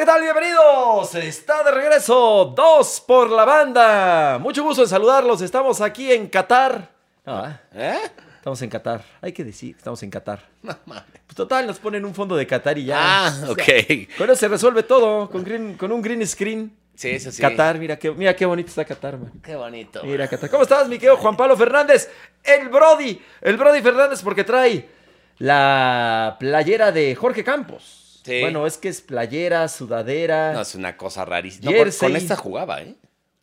[0.00, 0.22] ¿qué tal?
[0.22, 1.14] Bienvenidos.
[1.14, 4.38] Está de regreso Dos por la banda.
[4.38, 5.42] Mucho gusto en saludarlos.
[5.42, 6.88] Estamos aquí en Qatar.
[7.26, 7.98] Ah, ¿Eh?
[8.36, 9.04] estamos en Qatar.
[9.20, 10.40] Hay que decir que estamos en Qatar.
[10.62, 11.04] No mames.
[11.26, 12.96] Pues total, nos ponen un fondo de Qatar y ya.
[13.26, 13.62] Ah, ok.
[14.16, 15.28] con eso se resuelve todo.
[15.28, 16.74] Con, green- con un green screen.
[16.94, 17.42] Sí, eso sí.
[17.42, 19.32] Qatar, mira qué, mira qué bonito está Qatar, man.
[19.44, 20.02] Qué bonito.
[20.02, 20.48] Mira, Qatar.
[20.48, 22.10] ¿Cómo estás, mi querido Juan Pablo Fernández?
[22.42, 23.20] El Brody.
[23.42, 24.88] El Brody Fernández porque trae
[25.36, 27.99] la playera de Jorge Campos.
[28.24, 28.40] Sí.
[28.40, 30.52] Bueno, es que es playera, sudadera.
[30.52, 31.70] No, es una cosa rarísima.
[31.70, 32.94] No, con- esta jugaba, ¿eh?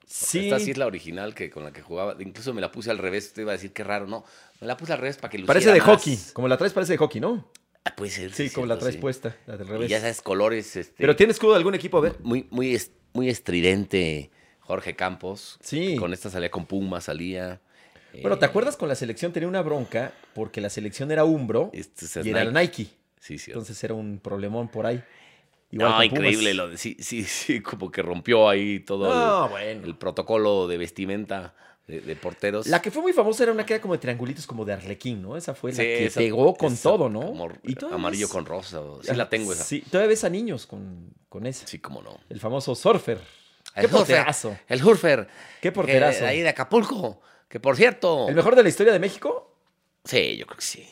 [0.05, 0.45] sí.
[0.45, 2.15] Esta sí es la original que con la que jugaba.
[2.19, 3.33] Incluso me la puse al revés.
[3.33, 4.23] Te iba a decir qué raro, no.
[4.61, 5.87] Me la puse al revés para que luciera Parece de más.
[5.87, 6.19] hockey.
[6.33, 7.51] Como la traes, parece de hockey, ¿no?
[7.85, 8.33] Ah, puede ser.
[8.33, 9.01] Sí, es como la traes sí.
[9.01, 9.89] puesta, la del Y revés.
[9.89, 10.75] ya sabes, colores.
[10.75, 12.15] Este, Pero tiene escudo de algún equipo, a ver.
[12.21, 15.57] muy, muy, est- muy estridente Jorge Campos.
[15.61, 15.95] Sí.
[15.95, 17.61] Con esta salía con Puma, salía.
[18.21, 20.11] Bueno, ¿te eh, acuerdas con la selección tenía una bronca?
[20.33, 22.87] Porque la selección era Umbro Este es y era Nike.
[23.19, 23.51] Sí, sí.
[23.51, 25.03] Entonces era un problemón por ahí.
[25.71, 26.53] Igual No, increíble.
[26.53, 29.85] Lo de, sí, sí, sí, como que rompió ahí todo el- No, bueno.
[29.85, 31.53] el protocolo de vestimenta
[31.87, 32.67] de, de porteros.
[32.67, 35.21] La que fue muy famosa era una que era como de triangulitos como de Arlequín,
[35.21, 35.35] ¿no?
[35.37, 37.21] Esa fue la Sí, que esa- pegó con esa todo, ¿no?
[37.27, 37.49] como
[37.91, 38.81] amarillo ves- con rosa.
[39.01, 39.63] Sí Ajá, la tengo esa.
[39.63, 41.65] Sí, Sí, todavía ves a niños con, con esa.
[41.81, 42.17] cómo no.
[42.29, 43.17] El famoso surfer.
[43.75, 44.57] El Qué Hurfer, porterazo.
[44.67, 45.27] El Hurfer.
[45.27, 45.29] Qué
[45.61, 46.25] que porterazo.
[46.25, 47.21] ahí de Acapulco.
[47.49, 48.27] Que por cierto.
[48.29, 49.53] ¿El mejor de la historia de México?
[50.03, 50.87] Sí, yo creo que sí.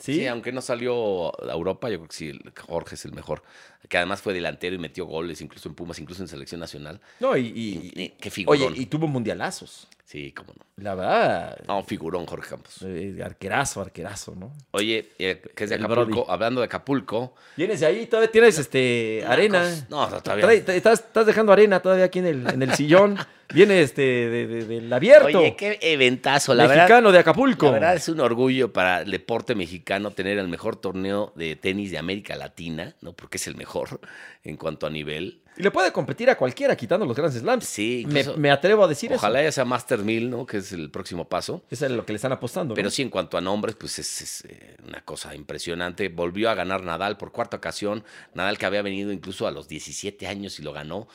[0.00, 0.14] Sí.
[0.14, 2.32] Sí, aunque no salió a Europa, yo creo que sí,
[2.66, 3.42] Jorge es el mejor.
[3.88, 7.00] Que además fue delantero y metió goles, incluso en Pumas, incluso en selección nacional.
[7.20, 8.72] No, y, y- y- Qué figurón.
[8.72, 9.88] oye, y tuvo mundialazos.
[10.04, 10.64] Sí, cómo no.
[10.82, 12.78] La verdad, No, figurón Jorge Campos.
[12.84, 14.52] eh, arquerazo, arquerazo, ¿no?
[14.72, 17.34] Oye, eh, que es de Acapulco, hablando de Acapulco.
[17.56, 19.70] Vienes de ahí, todavía tienes este arena.
[19.88, 20.50] No, no, todavía.
[20.52, 23.16] Estás, estás dejando arena todavía aquí en el, en el sillón.
[23.52, 25.38] Viene este de- de- del abierto.
[25.38, 26.54] Oye, qué eventazo.
[26.54, 27.66] La verdad, mexicano de Acapulco.
[27.66, 31.90] La verdad es un orgullo para el deporte mexicano tener el mejor torneo de tenis
[31.90, 33.12] de América Latina, ¿no?
[33.12, 34.00] Porque es el mejor
[34.44, 35.42] en cuanto a nivel.
[35.56, 37.64] Y le puede competir a cualquiera quitando los grandes slams.
[37.66, 39.48] Sí, me, incluso- me atrevo a decir Ojalá eso.
[39.48, 40.46] ya sea Master 1000, ¿no?
[40.46, 41.64] Que es el próximo paso.
[41.70, 42.72] Eso es lo que le están apostando.
[42.72, 42.76] ¿no?
[42.76, 46.08] Pero sí, en cuanto a nombres, pues es, es, eh, una cosa impresionante.
[46.08, 48.04] Volvió a ganar Nadal por cuarta ocasión.
[48.32, 51.08] Nadal que había venido incluso a los 17 años y lo ganó.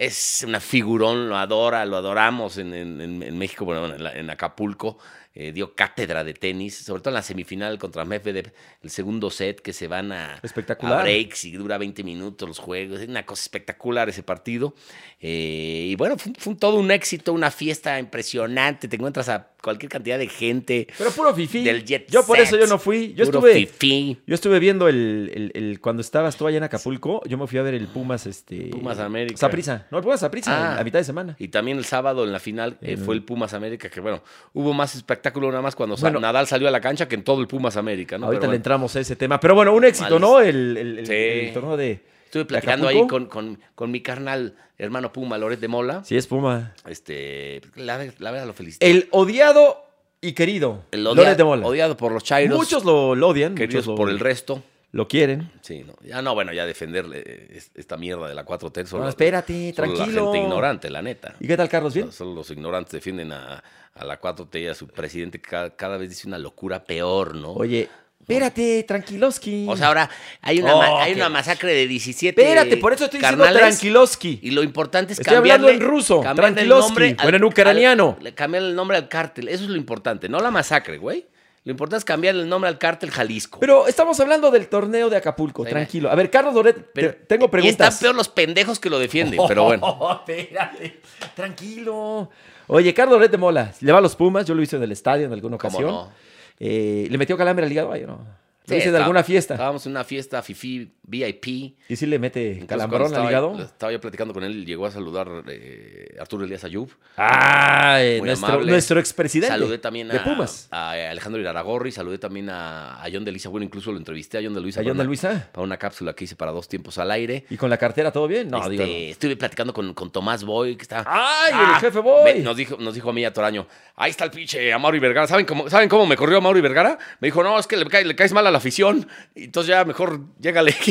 [0.00, 4.30] Es una figurón, lo adora, lo adoramos en, en- en- México, bueno, en, la- en
[4.30, 4.96] Acapulco.
[5.34, 8.52] Eh, dio cátedra de tenis, sobre todo en la semifinal contra Medvedev,
[8.82, 11.00] el segundo set que se van a, Espectacular.
[11.00, 13.00] a breaks y dura 20 minutos los juegos.
[13.00, 14.74] Es una cosa espectacular ese partido.
[15.20, 18.88] Eh, y bueno, fue, fue todo un éxito, una fiesta impresionante.
[18.88, 20.86] Te encuentras a cualquier cantidad de gente.
[20.98, 21.62] Pero puro fifí.
[21.64, 22.46] Del jet yo por set.
[22.46, 23.14] eso yo no fui.
[23.14, 23.66] Yo Puro estuve.
[23.66, 24.18] fifí.
[24.26, 27.58] Yo estuve viendo el, el- el- cuando estabas tú allá en Acapulco, yo me fui
[27.58, 28.68] a ver el Pumas, este.
[28.70, 29.36] Pumas América.
[29.36, 29.86] Saprisa.
[29.90, 30.80] No, el Pumas Saprisa, Ah.
[30.80, 31.36] a mitad de semana.
[31.38, 34.22] Y también el sábado en la final eh, fue el Pumas América, que bueno,
[34.54, 36.20] hubo más espectáculo nada más cuando Bueno.
[36.20, 38.26] Nadal salió a la cancha que en todo el Pumas América, ¿no?
[38.26, 39.38] Ahorita le entramos a ese tema.
[39.40, 40.40] Pero bueno, un éxito, ¿no?
[40.40, 41.12] El, el, Sí.
[41.12, 42.00] el torneo de.
[42.30, 46.04] Estuve ¿De platicando ahí con, con, con mi carnal, hermano Puma, Loret de Mola.
[46.04, 46.74] Sí, es Puma.
[46.86, 48.86] Este, la, la verdad lo felicito.
[48.86, 49.84] El odiado
[50.20, 50.84] y querido.
[50.92, 51.66] El Loret de Mola.
[51.66, 52.56] odiado por los chairos.
[52.56, 53.56] Muchos lo, lo odian.
[53.56, 54.62] queridos muchos lo- por el resto.
[54.92, 55.50] Lo quieren.
[55.62, 55.94] Sí, no.
[56.04, 58.86] Ya no, bueno, ya defenderle eh, es- esta mierda de la 4T.
[58.86, 60.26] Solo, No, espérate, solo tranquilo.
[60.26, 61.34] la gente ignorante, la neta.
[61.40, 61.94] ¿Y qué tal, Carlos?
[61.94, 62.12] ¿Bien?
[62.12, 63.62] Solo los ignorantes defienden a,
[63.94, 67.34] a la 4T y a su presidente que cada, cada vez dice una locura peor,
[67.34, 67.52] ¿no?
[67.54, 67.88] Oye,
[68.30, 69.66] espérate, tranquiloski.
[69.68, 70.08] O sea, ahora
[70.42, 74.40] hay una, Oh, hay una masacre de 17 espérate, por eso estoy diciendo tranquiloski.
[74.42, 78.18] Y lo importante es Estoy hablando cambiarle, en ruso, cambiarle el nombre o en ucraniano.
[78.34, 79.48] cambiarle el nombre al cártel.
[79.48, 81.26] Eso es lo importante, no la masacre, güey.
[81.62, 83.60] Lo importante es cambiarle el nombre al cártel Jalisco.
[83.60, 85.72] Pero estamos hablando del torneo de Acapulco, Mira.
[85.72, 86.10] tranquilo.
[86.10, 87.88] A ver, Carlos Doret, te- tengo Y preguntas.
[87.94, 90.22] están peor los pendejos que lo defienden, pero bueno.
[90.26, 91.00] espérate,
[91.36, 92.30] tranquilo.
[92.66, 94.92] Oye, Carlos Doret de Mola, le va a los Pumas, yo lo hice en el
[94.92, 95.90] estadio en alguna ¿Cómo ocasión.
[95.92, 96.12] no?
[96.60, 97.90] Eh, ¿Le metió calambre al hígado?
[97.92, 98.18] Ay, no.
[98.18, 98.24] Lo
[98.66, 99.54] Sí, hice de alguna fiesta.
[99.54, 101.46] Estábamos en una fiesta FIFI VIP.
[101.88, 103.60] Y sí le mete calambrón al estaba, hígado.
[103.60, 106.88] Estaba yo platicando con él y llegó a saludar eh, Arturo Elías Ayub.
[107.16, 109.48] Ay, Muy nuestro, nuestro expresidente.
[109.52, 110.68] Saludé también de a, Pumas.
[110.70, 113.48] a Alejandro Iraragorri, saludé también a, a John de Luisa.
[113.48, 114.80] Bueno, incluso lo entrevisté a John de Luisa.
[114.80, 115.48] A John de una- Luisa.
[115.52, 117.44] Para una cápsula que hice para dos tiempos al aire.
[117.50, 118.48] ¿Y con la cartera todo bien?
[118.48, 121.04] No, Este, estuve platicando con, con Tomás Boy, que está.
[121.06, 122.24] ¡Ay, Ah, el jefe Boy!
[122.34, 123.66] me- nos, dijo, nos dijo a mí a Toraño,
[123.96, 125.26] ahí está el pinche Amaury Vergara.
[125.26, 126.98] ¿Saben cómo, ¿Saben cómo me corrió Amaury Vergara?
[127.20, 129.08] Me dijo, no, es que le, cae- le caes mal a la afición.
[129.34, 130.74] Entonces ya mejor llégale.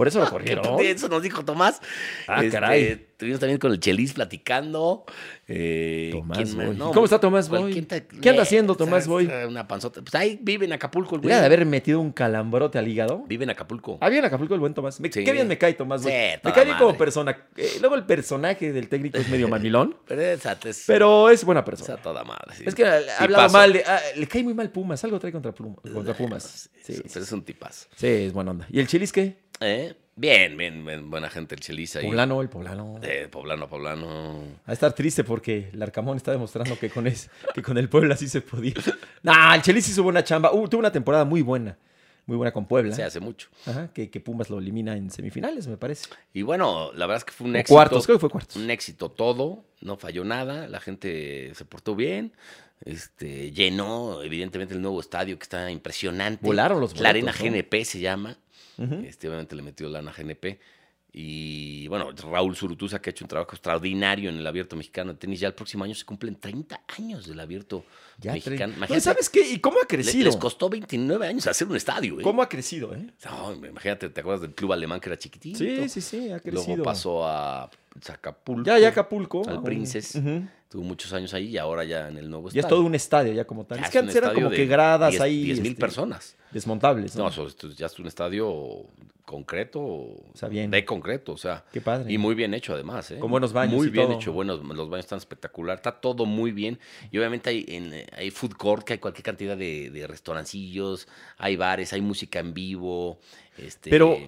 [0.00, 0.80] Por eso lo corrieron.
[0.80, 1.78] Eso nos dijo Tomás.
[2.26, 3.06] Ah, Este, caray.
[3.20, 5.04] Estuvimos también con el Chelis platicando.
[5.46, 6.54] Eh, Tomás.
[6.54, 6.74] Boy.
[6.74, 7.84] No, ¿Cómo está Tomás ¿cuál- Boy?
[8.22, 9.06] ¿Qué anda haciendo Tomás.
[9.06, 9.26] Boy?
[9.46, 10.00] Una panzota.
[10.00, 11.34] Pues ahí vive en Acapulco el güey.
[11.34, 13.24] De haber metido un calambrote al hígado.
[13.26, 13.98] Vive en Acapulco.
[14.00, 15.00] Ah, bien Acapulco el buen Tomás.
[15.00, 15.22] Me- Sí.
[15.22, 16.02] Qué bien me cae Tomás.
[16.02, 16.12] Boy.
[16.12, 17.36] Sí, me cae bien como persona.
[17.58, 21.98] Eh, luego el personaje del técnico es medio mamilón, Pero es, pero es buena persona.
[22.00, 22.54] toda madre.
[22.56, 22.64] sí.
[22.66, 23.74] Es que ha hablado mal.
[23.74, 25.04] de- ah, le cae muy mal Pumas.
[25.04, 26.70] Algo trae contra, Pluma- contra Pumas.
[26.86, 27.86] Pero es un tipazo.
[27.96, 28.66] sí, es buena onda.
[28.70, 29.36] ¿Y el Chilis qué?
[29.60, 29.89] ¿Eh?
[29.90, 29.96] ¿Eh?
[30.16, 32.06] Bien, bien, bien, buena gente el Chelis ahí.
[32.06, 33.00] Poblano, el poblano.
[33.30, 34.42] Poblano poblano.
[34.66, 38.16] A estar triste porque el Arcamón está demostrando que con, es, que con el Puebla
[38.16, 38.74] sí se podía.
[39.22, 40.52] Nah, el Chelis hizo buena chamba.
[40.52, 41.76] Uh, tuvo una temporada muy buena.
[42.26, 42.94] Muy buena con Puebla.
[42.94, 43.48] Se hace mucho.
[43.66, 46.06] Ajá, que, que Pumas lo elimina en semifinales, me parece.
[46.32, 47.74] Y bueno, la verdad es que fue un O éxito.
[47.74, 48.56] cuartos, creo que fue cuartos.
[48.56, 52.32] Un éxito todo, no falló nada, la gente se portó bien,
[52.84, 56.46] este, llenó evidentemente el nuevo estadio que está impresionante.
[56.46, 57.32] Volaron los La Arena.
[57.32, 58.36] GNP se llama,
[59.04, 60.58] Este, obviamente le metió lana GNP.
[61.12, 65.18] Y bueno, Raúl Surutuza que ha hecho un trabajo extraordinario en el abierto mexicano de
[65.18, 65.40] tenis.
[65.40, 67.84] Ya el próximo año se cumplen 30 años del abierto
[68.18, 68.74] Ya, mexicano.
[68.76, 69.40] Imagínate, ¿Sabes qué?
[69.50, 70.26] ¿Y cómo ha crecido?
[70.26, 72.20] les costó 29 años hacer un estadio.
[72.20, 72.22] ¿eh?
[72.22, 73.08] ¿Cómo ha crecido, eh?
[73.24, 75.58] No, imagínate, ¿te acuerdas del club alemán que era chiquitito?
[75.58, 76.64] Sí, sí, sí, ha crecido.
[76.64, 77.68] Luego pasó a
[78.08, 78.66] Acapulco.
[78.70, 79.42] Ya, ya Acapulco.
[79.48, 80.16] Al a Princes.
[80.70, 82.66] Tuvo muchos años ahí y ahora ya en el nuevo Ya estadio.
[82.66, 83.78] es todo un estadio, ya como tal.
[83.80, 85.42] Ya es que antes eran como que gradas 10 ahí.
[85.42, 86.36] 10 mil este, personas.
[86.52, 87.24] Desmontables, ¿no?
[87.24, 88.86] No, eso, ya es un estadio
[89.24, 89.80] concreto.
[89.80, 90.70] O sea, bien.
[90.70, 91.64] De concreto, o sea.
[91.72, 92.12] Qué padre.
[92.12, 93.18] Y muy bien hecho además, ¿eh?
[93.18, 94.16] Con buenos baños Muy y bien todo.
[94.16, 96.78] hecho, buenos, los baños están espectacular, está todo muy bien.
[97.10, 101.56] Y obviamente hay, en, hay food court, que hay cualquier cantidad de, de restaurancillos, hay
[101.56, 103.18] bares, hay música en vivo.
[103.58, 104.18] Este, Pero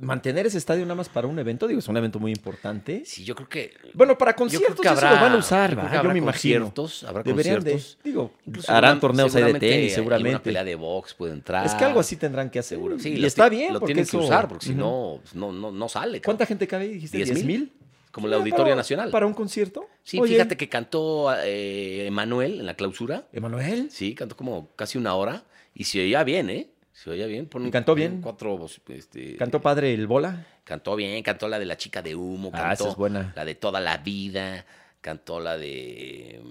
[0.00, 3.02] mantener ese estadio nada más para un evento, digo, es un evento muy importante.
[3.04, 3.72] Sí, yo creo que...
[3.94, 6.64] Bueno, para conciertos que eso habrá, lo van a usar, yo Yo habrá me imagino.
[6.64, 7.98] conciertos, habrá Deberían de, conciertos.
[8.02, 10.40] digo, Incluso harán seguramente- torneos ahí de seguramente tenis, hay Una seguramente.
[10.40, 11.66] pelea de box puede entrar.
[11.66, 12.76] Es que algo así tendrán que hacer.
[12.78, 12.98] Seguro.
[12.98, 14.80] Sí, y está bien, Lo tienen que usar, porque si Ujú.
[14.80, 16.20] no, no, no, no sale.
[16.22, 16.88] ¿Cuánta gente cabe?
[16.88, 17.58] Dijiste 10 10 mil.
[17.60, 17.72] mil.
[18.12, 19.10] Como el Auditorio para, Nacional.
[19.10, 19.86] ¿Para un concierto?
[20.02, 23.28] Sí, Oye, fíjate que cantó eh, Emanuel en la clausura.
[23.32, 23.88] Emanuel.
[23.90, 25.44] Sí, cantó como casi una hora
[25.74, 26.70] y se oía bien, ¿eh?
[27.02, 27.46] Se oía bien.
[27.46, 28.20] Pon- ¿Y cantó bien?
[28.20, 30.46] Cuatro, este, ¿Cantó padre el bola?
[30.64, 33.32] Cantó bien, cantó la de la chica de humo, Ah, cantó esa es buena.
[33.34, 34.66] la de toda la vida,
[35.00, 36.42] cantó la de...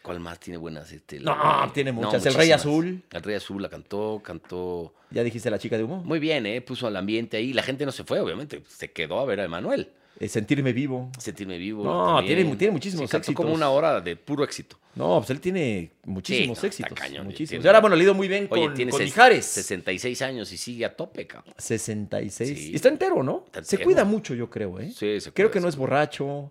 [0.00, 0.90] ¿Cuál más tiene buenas?
[0.92, 2.24] Este, No, la tiene muchas.
[2.24, 2.50] El Rey.
[2.52, 3.02] Azul.
[3.12, 4.94] El Rey Azul la cantó, cantó...
[5.10, 6.02] ¿Ya dijiste la chica de humo?
[6.02, 6.62] Muy bien, ¿eh?
[6.62, 7.52] Puso el ambiente ahí.
[7.52, 8.62] La gente no se fue, obviamente.
[8.68, 9.90] Se quedó a ver a Emanuel.
[10.20, 11.10] Eh, sentirme vivo.
[11.18, 11.84] Sentirme vivo.
[11.84, 13.36] No, tiene- tiene muchísimos Sí, éxitos.
[13.36, 14.76] como una hora de puro éxito.
[14.96, 16.98] No, pues él tiene muchísimos Sí, no, éxitos.
[16.98, 17.50] cañón, muchísimos.
[17.50, 19.46] tiene- Y ahora, bueno, le ha ido muy bien Oye, con, tiene con Mijares.
[19.46, 21.54] 66 años y sigue a tope, cabrón.
[21.56, 22.58] 66.
[22.58, 22.72] Sí.
[22.72, 23.44] Y está entero, ¿no?
[23.46, 24.90] Está Se cuida mucho, yo creo, ¿eh?
[24.92, 26.50] Sí, se creo que no es borracho.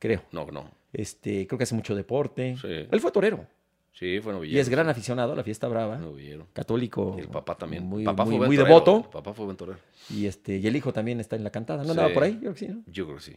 [0.00, 0.24] Creo.
[0.32, 0.68] No, no.
[0.92, 2.56] Este, creo que hace mucho deporte.
[2.64, 3.46] Él fue torero.
[3.98, 4.56] Sí, fue novillero.
[4.56, 5.96] Y es gran sí, aficionado a la fiesta brava.
[5.98, 6.46] novillero.
[6.52, 7.16] Católico.
[7.18, 7.84] Y el papá también.
[7.84, 8.98] Muy, papá muy, fue muy devoto.
[9.04, 9.78] El papá fue buen torero.
[10.08, 11.78] Y, este, y el hijo también está en la cantada.
[11.78, 11.90] ¿No Sí.
[11.90, 12.34] andaba por ahí?
[12.34, 12.82] Yo creo que sí, ¿no?
[12.86, 13.36] Yo creo que sí.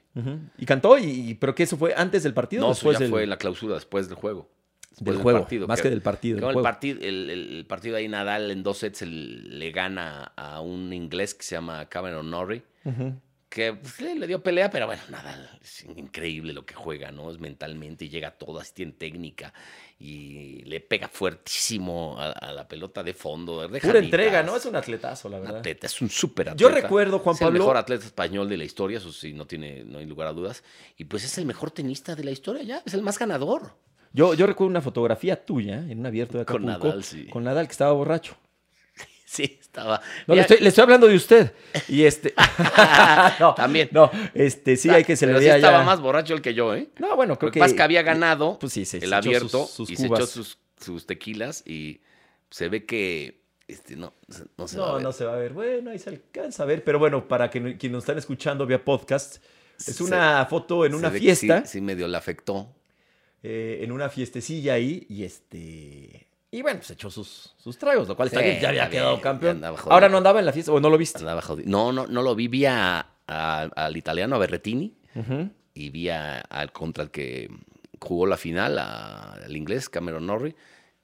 [0.59, 3.09] Y cantó, y, pero que eso fue antes del partido No, eso después ya del,
[3.09, 4.49] fue la clausura después del juego.
[4.91, 5.39] Después del juego.
[5.39, 6.39] partido, más que, del partido.
[6.47, 10.61] del el, partido el, el- el partido ahí Nadal en dos sets le gana a
[10.61, 12.61] un inglés que se llama Cameron Norrie.
[12.85, 13.15] Ujú.
[13.51, 17.29] Que pues, le, le dio pelea, pero bueno, nada, es increíble lo que juega, ¿no?
[17.29, 19.53] Es mentalmente y llega a todas, tiene técnica
[19.99, 23.67] y le pega fuertísimo a, a la pelota de fondo.
[23.67, 24.41] de Pura entrega.
[24.41, 24.55] ¿no?
[24.55, 25.57] Es un atletazo, la verdad.
[25.57, 26.61] atleta, es un súper atleta.
[26.61, 29.45] Yo recuerdo, Juan es el Pablo- mejor atleta español de la historia, eso sí, no,
[29.45, 30.63] tiene, no hay lugar a dudas.
[30.97, 33.75] Y pues es el mejor tenista de la historia ya, es el más ganador.
[34.13, 36.87] Yo, yo recuerdo una fotografía tuya en un abierto de Con Acapulco.
[36.87, 37.27] Nadal, sí.
[37.27, 38.35] Con Nadal, que estaba borracho.
[39.33, 40.01] Sí, estaba.
[40.27, 41.53] No, le estoy, le estoy hablando de usted.
[41.87, 42.33] Y este.
[43.39, 43.87] no, También.
[43.93, 46.53] No, este, sí, hay que se le pero sí estaba ya- más borracho el que
[46.53, 46.89] yo, ¿eh?
[46.99, 49.95] No, bueno, creo Lo que había ganado Pues sí, se- el abierto sus- sus y
[49.95, 52.01] se echó sus, sus tequilas y
[52.49, 53.39] se ve que
[53.69, 55.03] este, no, se- no se va a No, ver.
[55.03, 55.53] no se va a ver.
[55.53, 56.83] Bueno, ahí se alcanza a ver.
[56.83, 59.37] Pero bueno, para que, quienes nos están escuchando vía podcast,
[59.79, 61.61] es Se- una foto en una fiesta.
[61.65, 62.75] Sí, sí medio le afectó.
[63.43, 65.05] eh, en una fiestecilla ahí.
[65.09, 66.27] Y este.
[66.53, 68.59] Y bueno, pues echó sus, sus tragos, lo cual está Sí, bien.
[68.61, 69.63] Ya había quedado bien, campeón.
[69.89, 71.19] Ahora no andaba en la fiesta, o no lo viste.
[71.19, 71.69] Andaba jodido.
[71.69, 72.47] No, no, no lo vi.
[72.49, 74.93] Vi a- a- al italiano, a Berretini,
[75.73, 77.49] y vi a- al contra el que
[77.99, 80.55] jugó la final, al inglés, Cameron Norrie.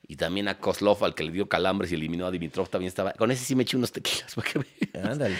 [0.09, 3.11] Y también a Kozlov, al que le dio calambres y eliminó a Dimitrov, también estaba.
[3.13, 5.05] Con ese sí me eché unos tequilas, para que veas.
[5.11, 5.35] Ándale.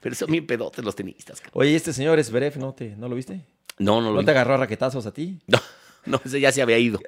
[0.00, 1.40] Pero son bien pedotes los tenistas.
[1.52, 3.44] Oye, este señor es Beref, ¿no, te, ¿no lo viste?
[3.78, 4.24] No, no lo ¿No vi.
[4.24, 5.38] te agarró a raquetazos a ti?
[5.46, 5.58] No,
[6.10, 7.00] no, ese ya se había ido.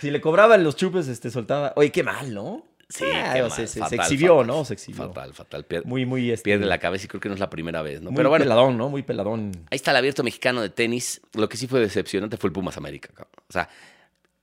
[0.00, 1.72] Si le cobraban los chupes, este, soltaba.
[1.76, 2.64] Oye, qué mal, ¿no?
[2.88, 4.64] Sí, Ah, o sea, se, se fatal, exhibió, fatal, ¿no?
[4.64, 5.08] Se exhibió.
[5.08, 5.66] Fatal, fatal.
[5.84, 6.30] Muy, muy.
[6.30, 8.10] Este, pierde la cabeza y creo que no es la primera vez, ¿no?
[8.10, 8.88] muy Pero bueno, peladón, ¿no?
[8.90, 9.52] Muy peladón.
[9.70, 11.20] ahí está el abierto mexicano de tenis.
[11.32, 13.08] Lo que sí fue decepcionante fue el Pumas América.
[13.48, 13.68] O sea,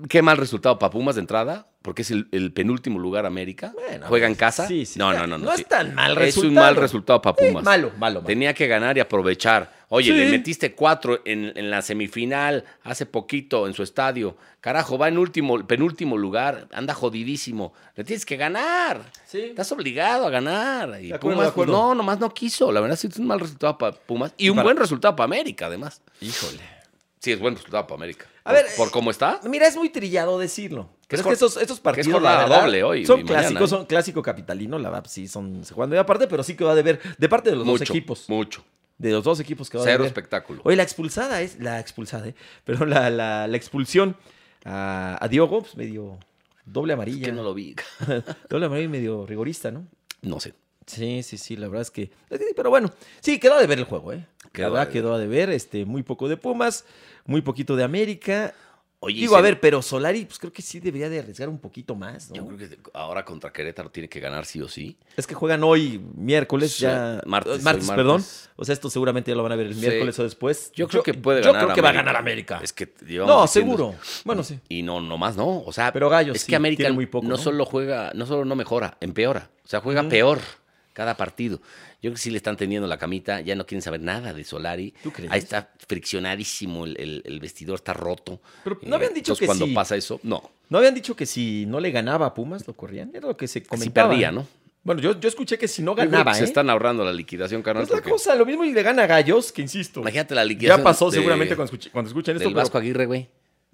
[0.10, 3.74] qué mal resultado para Pumas de entrada, porque es el, el penúltimo lugar América.
[3.76, 4.68] Bueno, Juega en casa.
[4.68, 4.98] sí, sí.
[4.98, 5.38] No, no, no.
[5.38, 6.48] No es tan mal Es resultado.
[6.50, 7.64] un mal resultado para Pumas.
[7.64, 8.24] malo, malo, malo.
[8.24, 9.81] Tenía que ganar y aprovechar.
[9.94, 10.18] Oye, Sí.
[10.18, 14.38] le metiste cuatro en, en la semifinal hace poquito en su estadio.
[14.62, 17.74] Carajo, va en último, penúltimo lugar, anda jodidísimo.
[17.96, 19.02] Le tienes que ganar.
[19.26, 19.40] Sí.
[19.42, 20.98] Estás obligado a ganar.
[21.04, 22.72] Y De acuerdo, Pumas, de pues, no, nomás no quiso.
[22.72, 24.34] La verdad, sí es un mal resultado para Pumas.
[24.38, 26.02] Y un para- buen resultado para América, además.
[26.22, 26.62] Híjole.
[27.20, 28.28] Sí, es buen resultado para América.
[28.46, 29.42] A Por- ver, por cómo está.
[29.44, 30.90] Mira, es muy trillado decirlo.
[31.08, 32.08] Pero es que esos, esos partidos.
[32.08, 33.76] la jornada verdad, doble hoy Son mañana, clásicos, ¿eh?
[33.76, 36.72] son clásico capitalino, la verdad, sí, son se juegan muy aparte, pero sí que va
[36.72, 38.30] a deber, de parte de los mucho, dos equipos.
[38.30, 38.64] Mucho.
[39.02, 40.62] De los dos equipos que va a Cero espectáculo.
[40.64, 42.36] Oye, la expulsada es, la expulsada, ¿eh?
[42.64, 44.16] Pero la, la, la expulsión
[44.64, 46.20] a, a Diogo, pues medio
[46.66, 47.26] doble Es amarilla.
[47.26, 47.76] que no lo vi.
[48.50, 49.88] Doble amarilla y medio rigorista, ¿no?
[50.22, 50.54] No sé.
[50.86, 52.12] Sí, sí, sí, la verdad es que.
[52.56, 52.92] Pero bueno,
[53.22, 54.26] sí, quedó de ver el juego, ¿eh?
[54.52, 56.86] Quedó la verdad, a quedó a deber, este, muy poco de Pumas,
[57.26, 58.54] muy poquito de América.
[59.04, 61.96] Oye, Digo, a ver, pero Solari, pues creo que sí debería de arriesgar un poquito
[61.96, 62.36] más, ¿no?
[62.36, 64.96] Yo creo que ahora contra Querétaro tiene que ganar sí o sí.
[65.18, 67.20] Es que juegan hoy, miércoles, Sí, ya.
[67.26, 67.96] martes, martes, martes.
[67.96, 68.24] perdón.
[68.58, 69.80] O sea, esto seguramente ya lo van a ver el Sí.
[69.82, 70.72] miércoles o después.
[70.76, 72.60] Yo creo que puede yo ganar creo que va a ganar América.
[72.62, 73.96] Es que llevamos no, diciendo- seguro.
[74.24, 74.60] Bueno, sí.
[74.70, 75.64] Y no, nomás no.
[75.64, 77.38] O sea, Pero Gallos es sí, que América muy poco, no, ¿no?
[77.42, 79.50] solo juega, no solo no mejora, empeora.
[79.66, 80.40] O sea, juega peor
[80.94, 81.60] cada partido.
[82.02, 84.44] Yo creo que sí le están teniendo la camita, ya no quieren saber nada de
[84.44, 84.94] Solari.
[85.04, 85.32] ¿Tú crees?
[85.32, 88.42] Ahí está friccionadísimo el, el- el vestidor, está roto.
[88.64, 90.50] Pero no habían Eh, dicho que cuando pasa eso, no.
[90.70, 93.12] ¿No habían dicho que si no le ganaba a Pumas lo corrían?
[93.14, 94.10] Era lo que se Si comentaba.
[94.10, 94.48] perdía, ¿no?
[94.84, 96.36] Bueno, yo, yo escuché que si no ganaba, ¿eh?
[96.36, 97.84] Se están ahorrando la liquidación, carnal.
[97.84, 100.00] Es la porque- cosa, lo mismo y le gana a Gallos, que insisto.
[100.00, 100.80] Imagínate la liquidación.
[100.80, 102.46] Ya pasó de- seguramente cuando, escuch- cuando escuchen esto.
[102.48, 103.30] Del pero- Vasco Aguirre, güey.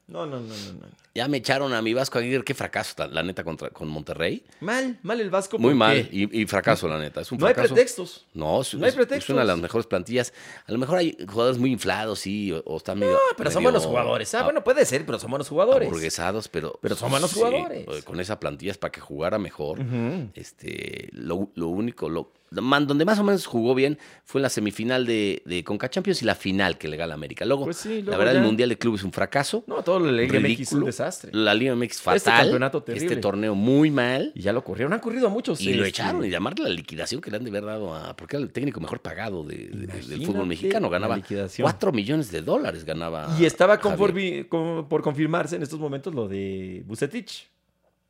[0.07, 0.87] No, no, no, no, no.
[1.13, 2.43] Ya me echaron a mi Vasco Aguirre.
[2.45, 4.45] Qué fracaso, la- la neta, contra, con Monterrey.
[4.61, 5.57] Mal, mal el Vasco.
[5.59, 6.07] Muy mal.
[6.11, 7.21] Y, y fracaso, la neta.
[7.21, 8.25] Es un No hay pretextos.
[8.33, 9.33] No, es, No hay es- es pretextos.
[9.33, 10.31] una de las mejores plantillas.
[10.65, 13.13] A lo mejor hay jugadores muy inflados, sí, o, o están medio.
[13.13, 14.33] No, pero son buenos jugadores.
[14.35, 15.89] Ah, bueno, puede ser, pero son buenos jugadores.
[15.89, 16.79] aburguesados, pero.
[16.81, 17.85] Pero son buenos sí, jugadores.
[17.87, 19.79] eh, con esa plantilla es para que jugara mejor.
[20.35, 25.05] Este, lo, lo único, lo, donde más o menos jugó bien fue en la semifinal
[25.05, 27.45] de, de Conca Champions y la final que le gana América.
[27.45, 29.63] Luego, Pues sí, la verdad, ya- el Mundial de Clubes es un fracaso.
[29.67, 31.31] No, todo la Liga MX es un desastre.
[31.33, 32.15] La Liga MX fatal.
[32.17, 33.05] Este campeonato terrible.
[33.07, 34.31] Este torneo muy mal.
[34.35, 34.93] Y ya lo corrieron.
[34.93, 35.59] Han corrido a muchos.
[35.61, 38.15] Y lo este, echaron y llamarle la liquidación que le han de haber dado a.
[38.15, 40.89] Porque era el técnico mejor pagado de- de- del fútbol mexicano.
[40.89, 41.63] Ganaba liquidación.
[41.63, 42.85] 4 millones de dólares.
[42.85, 43.35] Ganaba.
[43.39, 43.95] Y estaba con-
[44.87, 47.47] por confirmarse en estos momentos lo de Bucetich.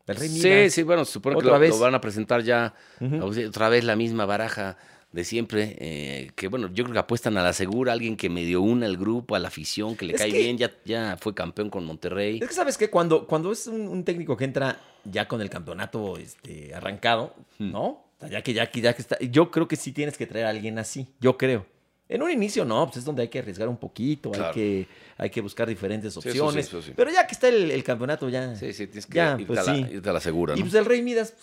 [0.08, 0.74] El Rey Sí, Midas.
[0.74, 2.74] sí, bueno, se supone que lo, van a presentar ya.
[3.22, 4.78] Otra vez la misma baraja
[5.12, 5.76] de siempre.
[5.80, 7.94] eh, que bueno, yo creo que apuestan a la segura.
[7.94, 10.58] Alguien que medio una al grupo, a la afición, que le Es cae que- bien.
[10.58, 12.40] Ya, ya fue campeón con Monterrey.
[12.42, 15.50] Es que sabes que cuando, cuando es un, un técnico que entra ya con el
[15.50, 17.72] campeonato este, arrancado, Hmm.
[17.72, 17.84] ¿no?
[17.86, 19.18] O sea, ya que, ya, que, ya que está.
[19.20, 21.08] Yo creo que sí tienes que traer a alguien así.
[21.20, 21.66] Yo creo.
[22.10, 24.88] En un inicio no, pues es donde hay que arriesgar un poquito, hay, que,
[25.18, 26.66] hay que buscar diferentes Sí, eso opciones.
[26.68, 26.94] sí, eso sí.
[26.96, 28.56] Pero ya que está el, el campeonato, ya.
[28.56, 30.64] Sí, sí, tienes que Ya, irte, pues a la, irte a la segura, Y ¿no?
[30.66, 31.34] pues el Rey Midas,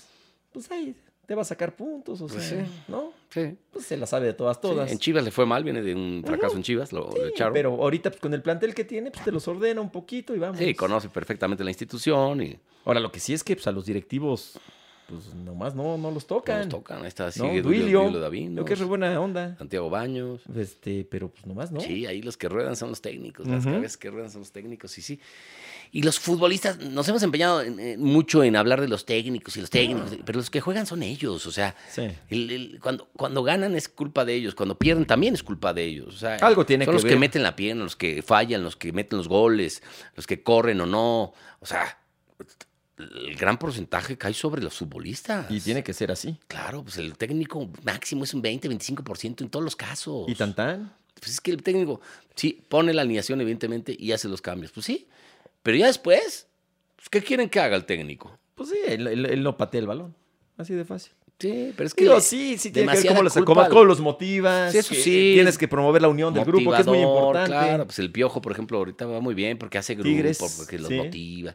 [0.52, 0.94] pues ahí
[1.26, 2.70] te va a sacar puntos, o Pues sea, sí.
[2.88, 3.12] ¿no?
[3.30, 3.56] Sí.
[3.72, 4.90] Pues se la sabe de todas, todas.
[4.90, 7.52] en Chivas le fue mal, viene de un fracaso en Chivas, lo, echaron.
[7.52, 10.38] pero ahorita pues, con el plantel que tiene, pues te los ordena un poquito y
[10.38, 10.58] vamos.
[10.58, 13.86] Sí, conoce perfectamente la institución y Ahora, lo que sí es que pues, a los
[13.86, 14.58] directivos,
[15.08, 16.60] pues nomás no, no los no tocan.
[16.60, 17.02] nos tocan.
[17.02, 17.32] Ahí está, ¿no?
[17.32, 19.56] sigue Duilio, Duilio, David, creo que es re buena onda.
[19.58, 20.40] Santiago Baños.
[20.56, 21.80] Este, pero pues nomás no.
[21.80, 24.96] Sí, ahí los que ruedan son los técnicos, las cabezas que ruedan son los técnicos,
[24.98, 25.20] y sí.
[25.92, 29.60] Y los futbolistas, nos hemos empeñado en- en mucho en hablar de los técnicos y
[29.60, 32.08] los técnicos, pero los que juegan son ellos, o sea, Sí.
[32.30, 35.84] el- el- cuando, cuando ganan es culpa de ellos, cuando pierden también es culpa de
[35.84, 36.08] ellos.
[36.08, 38.74] O sea, Algo tiene son que los que meten la pierna, los que fallan, los
[38.76, 39.82] que meten los goles,
[40.16, 41.32] los que corren o no.
[41.60, 41.98] O sea,
[42.98, 45.50] el gran porcentaje cae sobre los futbolistas.
[45.50, 46.38] Y tiene que ser así.
[46.46, 50.28] Claro, pues el técnico máximo es un 20, 25% en todos los casos.
[50.28, 50.92] Y tan tan.
[51.18, 52.00] Pues es que el técnico,
[52.34, 54.72] sí, pone la alineación, evidentemente, y hace los cambios.
[54.72, 55.08] Pues sí.
[55.62, 56.46] Pero ya después,
[56.96, 58.38] pues, ¿qué quieren que haga el técnico?
[58.54, 60.14] Pues sí, él, él- él no patea el balón.
[60.56, 61.12] Así de fácil.
[61.38, 62.04] Sí, pero es que.
[62.04, 64.72] Digo, sí, sí, tiene que ver cómo los, culpa cómo- los motivas.
[64.72, 65.32] Sí, eso sí.
[65.34, 67.50] Tienes que promover la unión del grupo, que es muy importante.
[67.50, 70.78] Claro, pues el piojo, por ejemplo, ahorita va muy bien porque hace grupo, Tigres, porque
[70.78, 70.94] los sí.
[70.94, 71.54] motiva.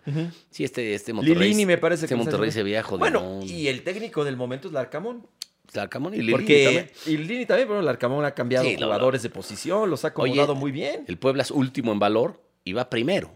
[0.52, 1.50] Sí, este, este Monterrey.
[1.50, 2.98] Lilini me parece Este que Monterrey se jodido.
[3.00, 5.26] Bueno, y el técnico del momento es Larcamón.
[5.74, 6.92] Larcamón y Lilini Porque también.
[7.06, 10.54] y Lini también, pero Larcamón ha cambiado Sí, lo- jugadores de posición, los ha acomodado
[10.54, 11.06] Oye, muy bien.
[11.08, 12.42] El Puebla es último en valor
[12.74, 13.32] va primero.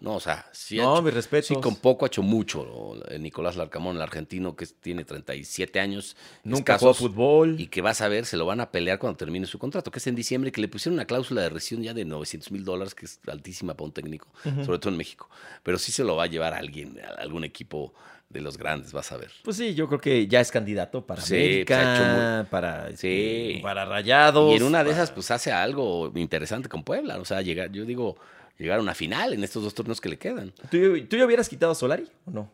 [0.00, 1.46] No, o sea, sí, ha No, hecho- mis respetos.
[1.48, 2.94] sí, con poco ha hecho mucho.
[3.10, 6.16] el Nicolás Larcamón, el argentino que tiene 37 años.
[6.44, 7.60] Nunca jugó fútbol.
[7.60, 9.98] Y que vas a ver, se lo van a pelear cuando termine su contrato, que
[9.98, 12.94] es en diciembre, que le pusieron una cláusula de rescisión ya de 900 mil dólares,
[12.94, 14.28] que es altísima para un técnico,
[14.64, 15.28] sobre todo en México.
[15.62, 17.92] Pero sí se lo va a llevar a alguien, a algún equipo
[18.30, 19.30] de los grandes, vas a ver.
[19.42, 22.00] Pues sí, yo creo que ya es candidato para Sí, América, pues
[22.42, 23.50] hecho para, Sí.
[23.52, 24.52] este, para Rayados.
[24.52, 27.18] Y en una de para- esas, pues hace algo interesante con Puebla.
[27.18, 28.16] O sea, llegar, yo digo,
[28.58, 30.52] llegar a una final en estos dos torneos que le quedan.
[30.70, 32.50] ¿Tú, tú ya hubieras quitado a Solari o no?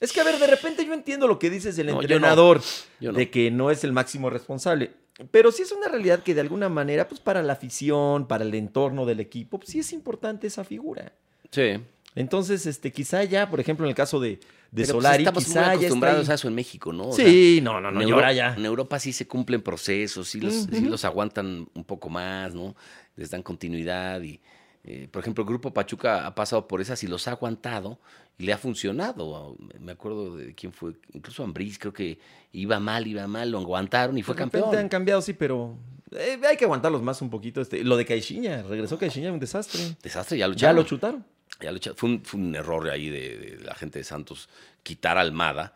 [0.00, 2.02] Es que, a ver, de repente yo entiendo lo que dices del No, yo no.
[2.02, 2.60] entrenador,
[3.00, 3.18] Yo no.
[3.18, 4.92] de que no es el máximo responsable.
[5.30, 8.54] Pero sí es una realidad que de alguna manera, pues para la afición, para el
[8.54, 11.12] entorno del equipo, pues sí es importante esa figura.
[11.50, 11.78] Sí.
[12.16, 14.40] Entonces, este, quizá ya, por ejemplo, en el caso de, de Pero,
[14.72, 17.08] pues, Solari, estamos muy quizá está acostumbrados a eso en México, ¿no?
[17.08, 18.54] O sea, Sí, no, no, no, en, y Euro- ahora ya.
[18.56, 22.74] en Europa sí se cumplen procesos, sí los, sí los aguantan un poco más, ¿no?
[23.16, 24.40] Les dan continuidad y
[24.86, 27.98] Eh, por ejemplo, el Grupo Pachuca ha pasado por esas y los ha aguantado
[28.38, 29.56] y le ha funcionado.
[29.80, 32.18] Me acuerdo de quién fue, incluso Ambriz, creo que
[32.52, 34.74] iba mal, iba mal, lo aguantaron y fue campeón.
[34.76, 35.76] han cambiado, sí, pero
[36.12, 37.60] eh, hay que aguantarlos más un poquito.
[37.60, 39.96] Este, lo de Caixinha, regresó Caixinha, un desastre.
[40.02, 41.24] Desastre, ya lo Ya lo chutaron.
[41.60, 44.48] Ya lo fue, un, fue un error ahí de, de la gente de Santos
[44.82, 45.72] quitar a Almada,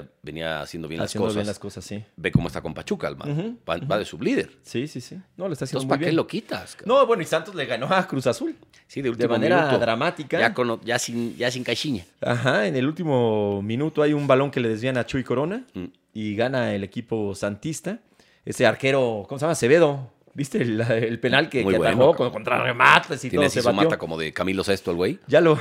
[0.00, 1.36] que venía haciendo bien Haciendo las cosas.
[1.42, 2.02] bien las cosas, sí.
[2.16, 3.30] Ve cómo está con Pachuca, Almada.
[3.32, 4.50] Ujú, va, va de sublíder.
[4.62, 5.16] Sí, sí, sí.
[5.36, 6.76] No, le está haciendo Entonces, muy ¿para qué lo quitas?
[6.76, 6.98] cabrón?
[6.98, 8.56] No, bueno, y Santos le ganó a Cruz Azul.
[8.86, 9.78] sí, de De último manera minuto.
[9.78, 10.40] dramática.
[10.40, 12.04] Ya, con- ya sin, ya sin caixinha.
[12.22, 15.84] Ajá, en el último minuto hay un balón que le desvían a Chuy Corona Mm.
[16.14, 17.98] y gana el equipo santista.
[18.44, 19.52] Ese arquero, ¿cómo se llama?
[19.52, 20.10] Acevedo.
[20.34, 23.46] ¿Viste el, el penal que, Muy que bueno, atajó con- contra remates y todo?
[23.50, 23.82] Se batió.
[23.82, 25.18] mata como de Camilo Sesto, el güey.
[25.26, 25.58] Ya lo,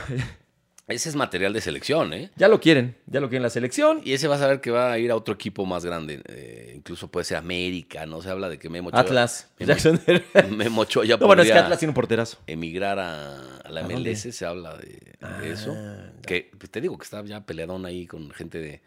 [0.91, 2.29] Ese es material de selección, ¿eh?
[2.36, 4.01] ya lo quieren, ya lo quieren la selección.
[4.03, 6.21] Y ese vas a ver que va a ir a otro equipo más grande.
[6.27, 8.21] eh, incluso puede ser América, ¿no?
[8.21, 9.50] Se habla de que Memo Atlas.
[9.60, 10.01] Memo- Jackson.
[11.19, 12.38] No, bueno, es que Atlas tiene un porterazo.
[12.48, 14.15] emigrar a, a la ¿A MLS, dónde?
[14.15, 15.74] se habla de, de Ah, eso.
[15.74, 16.13] ya.
[16.25, 18.81] Que pues, te digo que está ya peleadón ahí con gente de,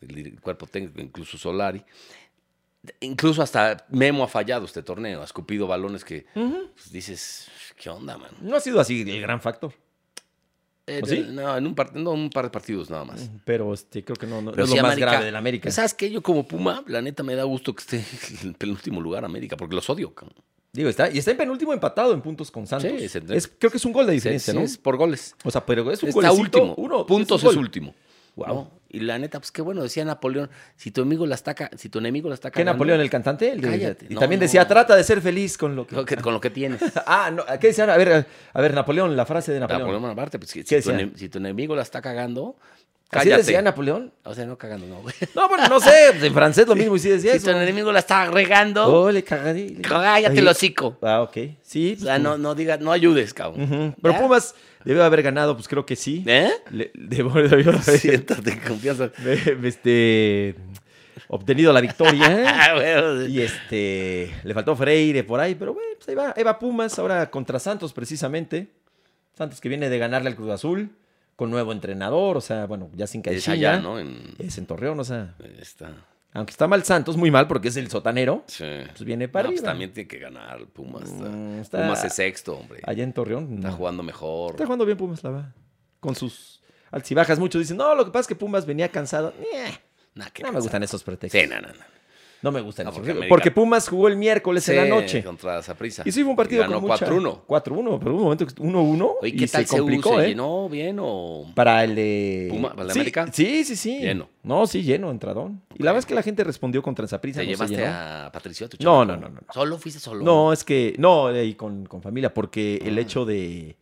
[0.00, 1.84] del cuerpo técnico, incluso Solari.
[3.00, 8.16] Incluso hasta Memo ha fallado este torneo, ha escupido balones que pues, dices, ¿qué onda,
[8.16, 8.30] man?
[8.40, 9.74] No ha sido así el gran factor.
[10.90, 11.24] Eh, ¿O sí?
[11.30, 13.30] No, en un, par- no, un par de partidos nada más.
[13.44, 15.70] Pero este, creo que no, no- Pero es sí, lo más grave del América.
[15.70, 16.10] ¿Sabes qué?
[16.10, 18.04] Yo como Puma, la neta me da gusto que esté
[18.42, 20.12] en el penúltimo lugar América, porque los odio.
[20.14, 20.34] cabrón.
[20.72, 22.90] Digo, está, y está en penúltimo empatado en puntos con Santos.
[22.96, 24.64] Sí, Es- creo que es un gol de Sí, diferencia, sí, ¿no?
[24.64, 25.34] es por goles.
[25.44, 26.74] O sea, pero es un golecito, último.
[26.76, 27.64] Uno, Puntos un es gol.
[27.64, 27.94] último.
[28.36, 28.46] Wow.
[28.48, 28.79] ¿no?
[28.92, 32.00] Y la neta, pues qué bueno, decía Napoleón, si tu amigo la está, si tu
[32.00, 33.52] enemigo la está ¿Qué cagando, Napoleón, el cantante?
[33.52, 34.06] El de- Cállate.
[34.10, 34.42] y No, también no.
[34.42, 35.94] decía, trata de ser feliz con lo que...
[35.94, 36.80] lo que- con lo que tienes.
[37.06, 37.88] Ah, no, ¿qué decían?
[37.90, 39.82] A ver, a ver, Napoleón, la frase de Napoleón.
[39.82, 41.10] Napoleón Bonaparte, pues si, ¿Qué si tu, decía?
[41.14, 42.56] si tu enemigo la está cagando,
[43.12, 43.42] ¿Así cállate.
[43.42, 44.12] decía Napoleón?
[44.24, 45.14] O sea, no cagando, no, güey.
[45.34, 47.50] No, bueno, no sé, en francés lo mismo y sí decía Si eso.
[47.50, 49.70] tu enemigo la está regando, Oh, le cagadí.
[49.70, 50.96] le- cállate el hocico.
[51.02, 51.36] Ah, ok.
[51.62, 51.92] Sí.
[51.92, 53.96] O pues, sea, no, no digas, no ayudes, cabrón.
[54.00, 54.20] Pero ¿Ya?
[54.20, 56.22] Pumas debe haber ganado, pues creo que sí.
[56.26, 56.50] ¿Eh?
[56.70, 59.10] Le- debió- debió haber- Siéntate confianza.
[59.64, 60.54] este,
[61.28, 62.20] obtenido la victoria.
[62.46, 66.42] Ah, bueno, Y este, le faltó Freire por ahí, pero bueno, pues ahí va, ahí
[66.44, 68.68] va Pumas, ahora contra Santos precisamente.
[69.36, 70.90] Santos que viene de ganarle al Cruz Azul,
[71.40, 73.54] con nuevo entrenador, o sea, bueno, ya sin es Caixinha.
[73.54, 73.98] allá, ¿no?
[73.98, 75.90] En, Es en Torreón, o sea, está.
[76.34, 78.66] aunque está mal Santos, muy mal porque es el sotanero, Sí.
[78.88, 81.10] pues viene para No, pues también tiene que ganar Pumas.
[81.10, 82.82] Mm, está- Pumas es sexto, hombre.
[82.84, 83.54] Allá en Torreón.
[83.54, 83.74] Está no.
[83.78, 84.50] jugando mejor.
[84.50, 85.54] Está jugando bien Pumas, la verdad.
[85.98, 89.32] Con sus altibajas, muchos dicen, no, lo que pasa es que Pumas venía cansado.
[90.14, 91.40] Nah, no me gustan esos pretextos.
[91.40, 91.48] Sí,
[92.42, 93.00] no, me gustan No, esos.
[93.00, 95.22] porque Porque, América- Pumas jugó el miércoles en la Sí, noche.
[95.24, 96.02] Contra Saprissa.
[96.06, 97.06] Y sí fue un partido ganó con mucha...
[97.06, 97.42] 4-1.
[97.46, 100.28] 4-1, pero un momento que 1-1 Oye, y ¿qué tal se complicó, ¿Se ¿eh?
[100.28, 101.46] llenó bien o...?
[101.54, 102.48] Para el de...
[102.50, 103.26] Puma- para el de sí, América?
[103.32, 103.98] Sí, sí, sí.
[104.00, 104.28] Lleno.
[104.42, 105.60] No, sí, lleno, entradón.
[105.78, 107.40] Y la verdad es que la gente respondió contra el Saprissa.
[107.40, 108.66] ¿Te no se llevaste a Patricio?
[108.66, 109.06] a tu No, chamaco?
[109.06, 109.52] no, no, no, no.
[109.52, 110.24] ¿Solo fuiste solo?
[110.24, 110.94] No, es que...
[110.98, 113.00] No, y con, con familia, porque el Ah.
[113.02, 113.76] hecho de...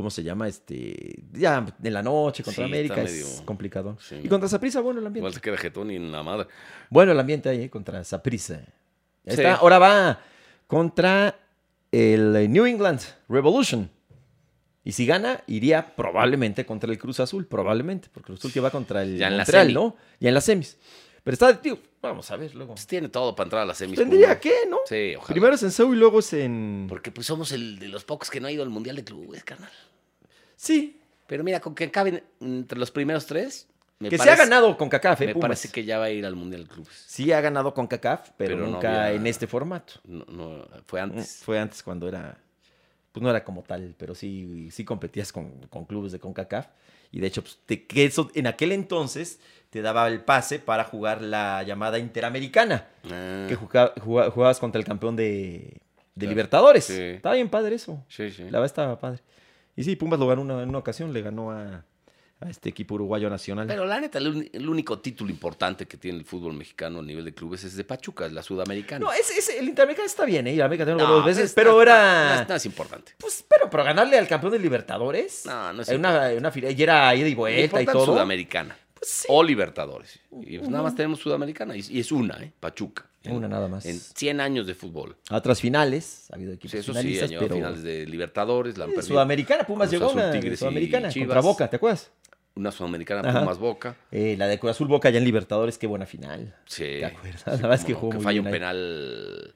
[0.00, 0.48] ¿Cómo se llama?
[0.48, 1.22] Este...
[1.34, 3.98] Ya en la noche contra Sí, América es complicado.
[4.00, 4.18] Sí.
[4.24, 5.18] Y contra Saprissa, bueno, el ambiente.
[5.20, 6.48] Igual se queda jetón y en la madre.
[6.88, 8.62] Bueno, el ambiente ahí eh, contra Saprissa.
[9.24, 9.42] Ya Sí.
[9.44, 10.20] Ahora va
[10.66, 11.38] contra
[11.92, 13.90] el New England Revolution.
[14.84, 18.70] Y si gana, iría probablemente contra el Cruz Azul, probablemente, porque Cruz Azul que va
[18.70, 19.44] contra el Ya en la.
[19.66, 19.96] ¿no?
[20.18, 20.78] Ya en las semis.
[21.22, 22.74] Pero está, tío, vamos a ver luego.
[22.74, 23.98] Pues tiene todo para entrar a la semis.
[23.98, 24.78] Tendría que, ¿no?
[24.86, 25.28] Sí, ojalá.
[25.34, 26.86] Primero es en Seúl y luego es en...
[26.88, 29.44] Porque pues somos el de los pocos que no ha ido al Mundial de Clubes,
[29.44, 29.70] carnal.
[30.56, 34.44] Sí, Pero mira, con que acaben entre los primeros tres, me que se parece, ha
[34.46, 35.48] ganado con CACAF, ¿eh, Me Pumas.
[35.48, 37.04] parece que ya va a ir al Mundial de Clubes.
[37.06, 39.94] Sí ha ganado con CACAF, pero, Pero no nunca había- en este formato.
[40.04, 41.36] No, no, fue antes.
[41.44, 42.38] Fue antes cuando era,
[43.12, 46.66] pues no era como tal, pero sí, sí competías con, con clubes de CONCACAF.
[47.12, 49.38] Y de hecho, pues, te- que eso en aquel entonces
[49.70, 54.78] te daba el pase para jugar la llamada Interamericana, Ah, que juga- juga- jugabas contra
[54.78, 55.78] el campeón de, de
[56.16, 56.84] Claro, Libertadores.
[56.84, 57.00] sí.
[57.00, 58.04] Estaba bien padre eso.
[58.08, 58.42] sí, sí.
[58.44, 59.20] La verdad estaba padre.
[59.76, 61.84] Y sí, Pumas lo ganó una- en una ocasión, le ganó a,
[62.40, 63.66] a este equipo uruguayo nacional.
[63.68, 67.24] Pero la neta, el, el único título importante que tiene el fútbol mexicano a nivel
[67.24, 69.04] de clubes es de Pachuca, es la sudamericana.
[69.04, 70.54] no, ese, ese- el Interamericana está bien, ¿eh?
[70.54, 72.34] Y América No, dos veces, es- pero no, era...
[72.36, 73.12] No, es- no es importante.
[73.18, 75.46] Pues, pero, pero ganarle al campeón de Libertadores.
[75.46, 78.04] No, no es una, una y era ida y vuelta y todo.
[78.06, 78.76] Sudamericana.
[79.00, 79.26] Pues sí.
[79.30, 80.20] O Libertadores.
[80.42, 81.74] Y pues nada más tenemos Sudamericana.
[81.76, 82.52] Y, y es una, ¿eh?
[82.60, 83.06] Pachuca.
[83.22, 83.84] En- Una nada más.
[83.86, 85.16] En 100 años de fútbol.
[85.28, 88.84] A otras finales, ha habido equipos Sí, eso sí, finalistas, pero finales de Libertadores, la
[88.86, 89.02] han Eh.
[89.02, 91.26] Sudamericana, Pumas Cruz llegó Azul, una Sudamericana Chivas.
[91.28, 92.10] contra Boca, ¿te acuerdas?
[92.54, 93.40] Una Sudamericana, Ajá.
[93.40, 93.96] Pumas Boca.
[94.10, 96.54] Eh, la de Cruz Azul Boca ya en Libertadores, qué buena final.
[96.66, 96.82] Sí.
[96.84, 97.40] ¿Te acuerdas?
[97.42, 99.54] Sí, La verdad es que no, jugó muy falla bien un penal.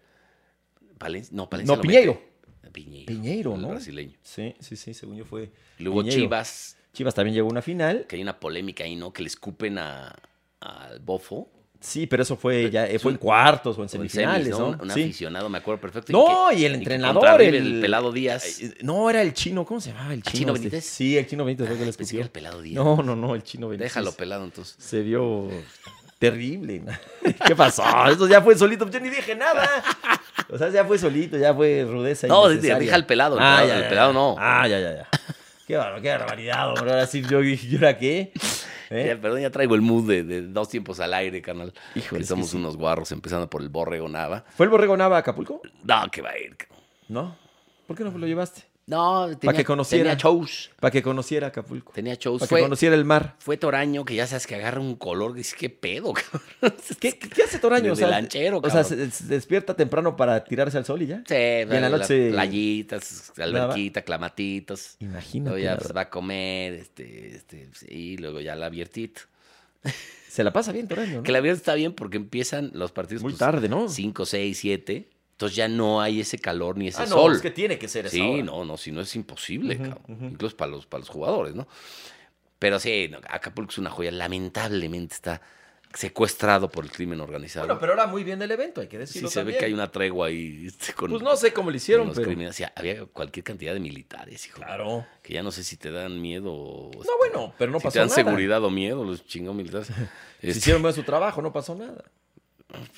[0.99, 2.13] Valencia, no, Palencia No, lo Piñeiro.
[2.15, 2.71] mete.
[2.73, 3.07] Piñeiro.
[3.07, 3.69] Piñeiro, el ¿no?
[3.69, 4.19] brasileño.
[4.23, 5.51] Sí, sí, sí, según yo fue.
[5.79, 6.23] Luego Piñeiro.
[6.23, 8.07] Chivas, Chivas también llegó a una final.
[8.09, 9.13] que hay una polémica ahí, ¿no?
[9.13, 10.15] Que le escupen a-
[10.61, 11.51] al bofo.
[11.81, 14.59] Sí, pero eso fue ya eh, fue en cuartos o en semis, semifinales, ¿no?
[14.59, 14.67] ¿no?
[14.69, 15.03] Un, un Sí.
[15.03, 16.11] aficionado, me acuerdo perfecto.
[16.11, 18.59] y No, que- y el entrenador, River, el- el pelado Díaz.
[18.81, 20.39] No, era el chino, ¿cómo se llamaba el chino?
[20.39, 20.69] chino este?
[20.71, 20.85] Benítez?
[20.87, 22.23] Sí, el chino Benítez fue el que le escupió.
[22.23, 22.83] el pelado Díaz.
[22.83, 23.91] No, no, no, el chino Benítez.
[23.93, 24.75] Déjalo pelado entonces.
[24.79, 25.51] Se vio
[26.19, 26.83] terrible.
[27.47, 27.83] ¿Qué pasó?
[28.11, 28.89] Eso ya fue solito.
[28.89, 29.69] Yo ni dije nada.
[30.51, 32.27] O sea, ya fue solito, ya fue rudeza.
[32.29, 34.15] No, deja al pelado, el Ah, pelado- ya, el ya, pelado ya.
[34.15, 34.37] no.
[34.39, 35.09] Ah, ya, ya, ya.
[35.67, 36.91] Qué barbaridad, qué barbaridad, hombre.
[36.91, 38.33] Ahora sí, yo dije, ¿y ahora qué?
[38.91, 39.07] ¿Eh?
[39.09, 41.73] Ya, perdón, ya traigo el mood de, de dos tiempos al aire, canal.
[41.95, 42.57] Híjole, que es que somos sí.
[42.57, 44.45] unos guarros, empezando por el Borrego Nava.
[44.51, 45.63] ¿Fue el Borrego Nava a Acapulco?
[45.83, 46.57] No, que va a ir.
[47.09, 47.37] No.
[47.87, 48.65] ¿Por qué no lo llevaste?
[48.87, 50.11] No, tenía, que conociera.
[50.11, 50.71] tenía shows.
[50.79, 51.93] Para que conociera Acapulco.
[51.95, 52.41] Tenía shows.
[52.41, 53.35] Para que conociera el mar.
[53.39, 55.33] fue Toraño, que ya sabes que agarra un color.
[55.33, 56.79] Dices, ¿qué pedo, cabrón?
[57.01, 57.85] ¿Qué, qué hace Toraño?
[57.87, 59.11] De- o sea, de lanchero, o sea, cabrón.
[59.11, 61.23] se, se despierta temprano para tirarse al sol y ya.
[61.27, 64.97] Sí, en la la- noche- playitas, alberquita, clamatitos.
[65.01, 65.51] Imagínate.
[65.59, 69.23] Luego ya pues, va a comer, este, este, sí, luego ya la abiertito.
[70.29, 71.23] Se la pasa bien Toraño, ¿no?
[71.23, 73.89] Que la abierto está bien porque empiezan los partidos Muy pues, tarde, ¿no?
[73.89, 75.09] 5, 6, 7.
[75.35, 77.33] Entonces ya no hay ese calor ni ese Ah, no, sol.
[77.35, 78.43] es que tiene que ser esa Sí, hora.
[78.45, 80.01] no, no, si no es imposible, cabrón.
[80.31, 81.67] Incluso para los, para los jugadores, ¿no?
[82.61, 84.11] Pero sí, Acapulco es una joya.
[84.13, 85.41] Lamentablemente está
[85.93, 87.67] secuestrado por el crimen organizado.
[87.67, 89.73] Bueno, pero ahora muy bien el evento, hay que sí, decirlo se ve que hay
[89.73, 92.31] una tregua ahí este, con, Pues no sé cómo lo hicieron, los pero...
[92.77, 94.57] había cualquier cantidad de militares, hijo.
[94.57, 95.07] Claro.
[95.23, 96.91] Que ya no sé si te dan miedo o...
[96.95, 98.15] No, bueno, pero no si pasó te dan nada.
[98.17, 99.89] seguridad o miedo los chingón militares.
[100.41, 102.05] Si Este, hicieron bien su trabajo, no pasó nada.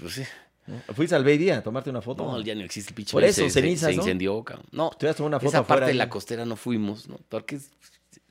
[0.01, 0.23] pues sí.
[0.67, 0.95] ¿No?
[0.95, 2.25] Fuiste al Beidía a tomarte una foto.
[2.25, 3.13] No, ya no existe el pinche.
[3.13, 4.03] Por Bay, eso, se- cenizas, se, ¿no?
[4.03, 4.67] incendió, cabrón.
[4.73, 7.19] No, Te vas a tomar una foto esa parte de la costera no fuimos, ¿no?
[7.29, 7.59] Porque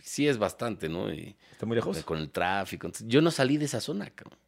[0.02, 1.12] sí es bastante, ¿no?
[1.14, 2.04] Y, Está muy lejos.
[2.04, 2.88] con el tráfico.
[2.88, 4.40] Entonces, yo no salí de esa zona, cabrón.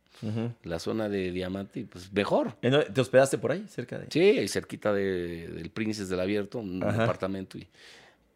[0.64, 2.58] La zona de Diamante, pues mejor.
[2.64, 4.08] ¿En dónde- ¿Te hospedaste por ahí, cerca de...?
[4.10, 7.02] Sí, cerquita de- del Princes del Abierto, un Ajá.
[7.02, 7.58] departamento.
[7.60, 7.68] Y,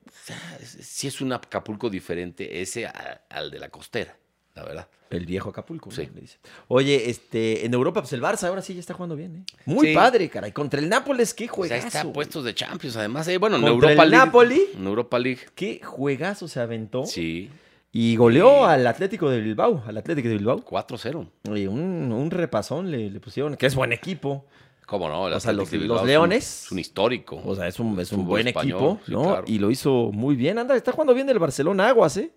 [0.08, 4.16] o sea, sí es un Acapulco diferente ese a- al de la costera,
[4.56, 4.88] la verdad.
[5.10, 5.92] El viejo Acapulco.
[5.92, 6.08] Sí.
[6.16, 6.38] Le dice.
[6.70, 9.44] Oye, este, en Europa, pues el Barça ahora sí ya está jugando bien, ¿eh?
[9.66, 9.94] Muy Sí.
[9.94, 10.54] padre, caray.
[10.54, 11.88] Contra el Nápoles, qué Pues juegazo.
[11.88, 12.14] está güey.
[12.14, 13.28] puestos de Champions, además.
[13.28, 14.26] eh, bueno, en Europa el League.
[14.26, 14.62] Napoli.
[14.76, 15.42] En Europa League.
[15.54, 17.06] Qué juegazo se aventó.
[17.06, 17.50] Sí,
[17.94, 18.64] Y goleó Sí.
[18.72, 20.64] al Atlético de Bilbao, al Atlético de Bilbao.
[20.64, 21.28] 4-0.
[21.50, 24.46] Oye, un, un repasón le, le pusieron, que es buen equipo.
[24.86, 25.28] ¿Cómo no?
[25.28, 26.64] El O sea, los- es un- Leones.
[26.68, 27.42] Es un histórico.
[27.46, 29.24] O sea, es un, es un buen español, equipo, ¿no?
[29.24, 29.44] claro.
[29.46, 30.58] Y lo hizo muy bien.
[30.58, 32.32] Anda, está jugando bien el Barcelona Aguas, ¿eh?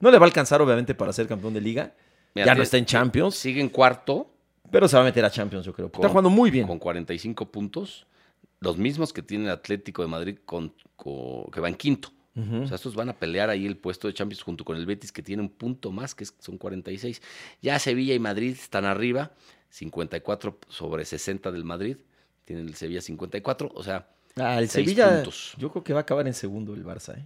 [0.00, 1.94] No le va a alcanzar, obviamente, para ser campeón de liga.
[2.34, 4.32] Mira, ya no está en Champions, Sigue en cuarto
[4.72, 5.86] pero se va a meter a Champions, yo creo.
[5.92, 6.64] está jugando muy bien.
[6.66, 8.06] con 45 puntos.
[8.60, 12.10] Los mismos que tiene el Atlético de Madrid con, con- que va en quinto.
[12.36, 15.10] O sea, estos van a pelear ahí el puesto de Champions junto con el Betis,
[15.12, 17.20] que tiene un punto más, que son 46.
[17.60, 19.32] Ya Sevilla y Madrid están arriba,
[19.70, 21.96] 54 sobre 60 del Madrid.
[22.44, 23.72] Tiene el Sevilla 54.
[23.74, 25.54] O sea, Ah, el seis Sevilla, puntos.
[25.58, 27.24] yo creo que va a acabar en segundo el Barça, ¿eh?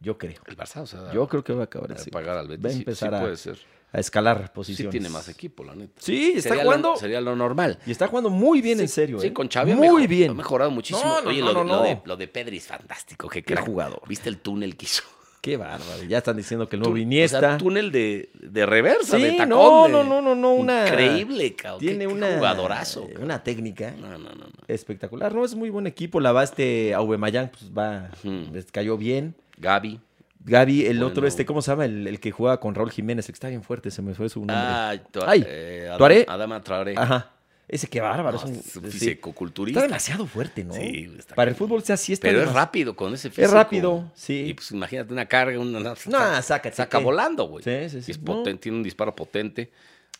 [0.00, 0.40] Yo creo.
[0.46, 2.18] el Barça, o sea, Yo creo que va a acabar en a segundo.
[2.18, 2.64] pagar al Betis.
[2.64, 3.58] Va a sí- empezar sí a, puede ser.
[3.92, 4.90] a escalar Sí posiciones.
[4.92, 5.92] tiene más equipo, la neta.
[5.98, 6.88] Sí, está Sería jugando.
[6.90, 7.78] Lo, sería lo normal.
[7.86, 9.20] Y está jugando muy bien, Sí, en serio.
[9.20, 9.32] Sí, ¿eh?
[9.34, 10.30] con Xavi Muy mejor- bien.
[10.30, 11.04] Ha mejorado muchísimo.
[11.06, 13.28] No, no, Oye, no, lo, de- lo de, lo de Pedri es fantástico.
[13.28, 14.00] Qué, Qué jugador.
[14.08, 15.02] ¿Viste el túnel que hizo?
[15.42, 16.02] Qué bárbaro.
[16.06, 17.38] Ya están diciendo que el nuevo Iniesta.
[17.38, 19.48] O sea, túnel de, de reversa, Sí, de tacón.
[19.48, 21.80] no, de- no, no, no, no, una- Increíble, cabrón.
[21.80, 23.06] tiene una, jugadorazo.
[23.06, 23.24] cabrón.
[23.24, 24.34] una técnica No, no, no.
[24.34, 24.46] no.
[24.68, 25.34] espectacular.
[25.34, 26.20] No, es muy buen equipo.
[26.20, 28.10] La va este Aubameyang, pues va,
[28.52, 29.34] les cayó bien.
[29.60, 30.00] Gaby.
[30.42, 31.06] Gaby, el Bueno.
[31.08, 31.84] otro, este, ¿cómo se llama?
[31.84, 34.40] El, el que juega con Raúl Jiménez, que está bien fuerte, se me fue su
[34.40, 34.56] nombre.
[34.56, 36.24] Ah, tu- Ay, eh, Adam- Tuaré.
[36.28, 36.94] Adama Traoré.
[36.96, 37.30] Ajá.
[37.68, 38.36] Ese qué bárbaro.
[38.38, 38.90] No, es un- sí.
[38.90, 39.78] fisicoculturista.
[39.80, 40.74] Está demasiado fuerte, ¿no?
[40.74, 43.46] Sí, está Para el fútbol, sea así está Pero es rápido con ese físico.
[43.46, 44.46] Es rápido, sí.
[44.48, 45.78] Y pues imagínate una carga, una.
[45.78, 47.62] No, saca, sácate, saca volando, güey.
[47.62, 48.10] Sí, sí, sí.
[48.12, 48.24] Es No.
[48.24, 49.70] potente, tiene un disparo potente.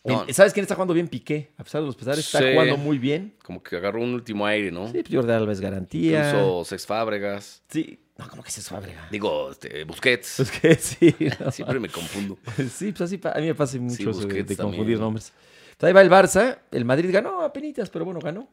[0.05, 1.09] No, ¿Sabes quién está jugando bien?
[1.09, 1.51] Piqué.
[1.59, 2.53] A pesar de los pesares, está Sí.
[2.53, 3.35] jugando muy bien.
[3.45, 4.87] como que agarró un último aire, ¿no?
[4.87, 6.29] Sí, pues Jordi Alves garantía.
[6.31, 7.63] Incluso Sex Fábregas.
[7.69, 7.99] Sí.
[8.21, 9.09] No, ¿cómo que se Fábrega?
[9.11, 10.51] Digo, este, Busquets.
[10.61, 11.17] Que sí.
[11.41, 11.51] no.
[11.51, 12.39] Siempre me confundo.
[12.71, 14.99] Sí, pues así, a mí me pasa mucho Sí, eso de, Busquets de también, confundir
[14.99, 15.05] ¿no?
[15.05, 15.33] nombres.
[15.79, 18.49] Pues ahí va el Barça, el Madrid ganó a penitas, pero bueno, ganó.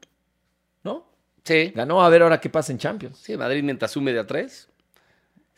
[0.84, 1.06] ¿No?
[1.44, 1.74] Sí.
[1.76, 3.18] Ganó a ver ahora qué pasa en Champions.
[3.18, 4.70] Sí, Madrid mientras sume de a tres.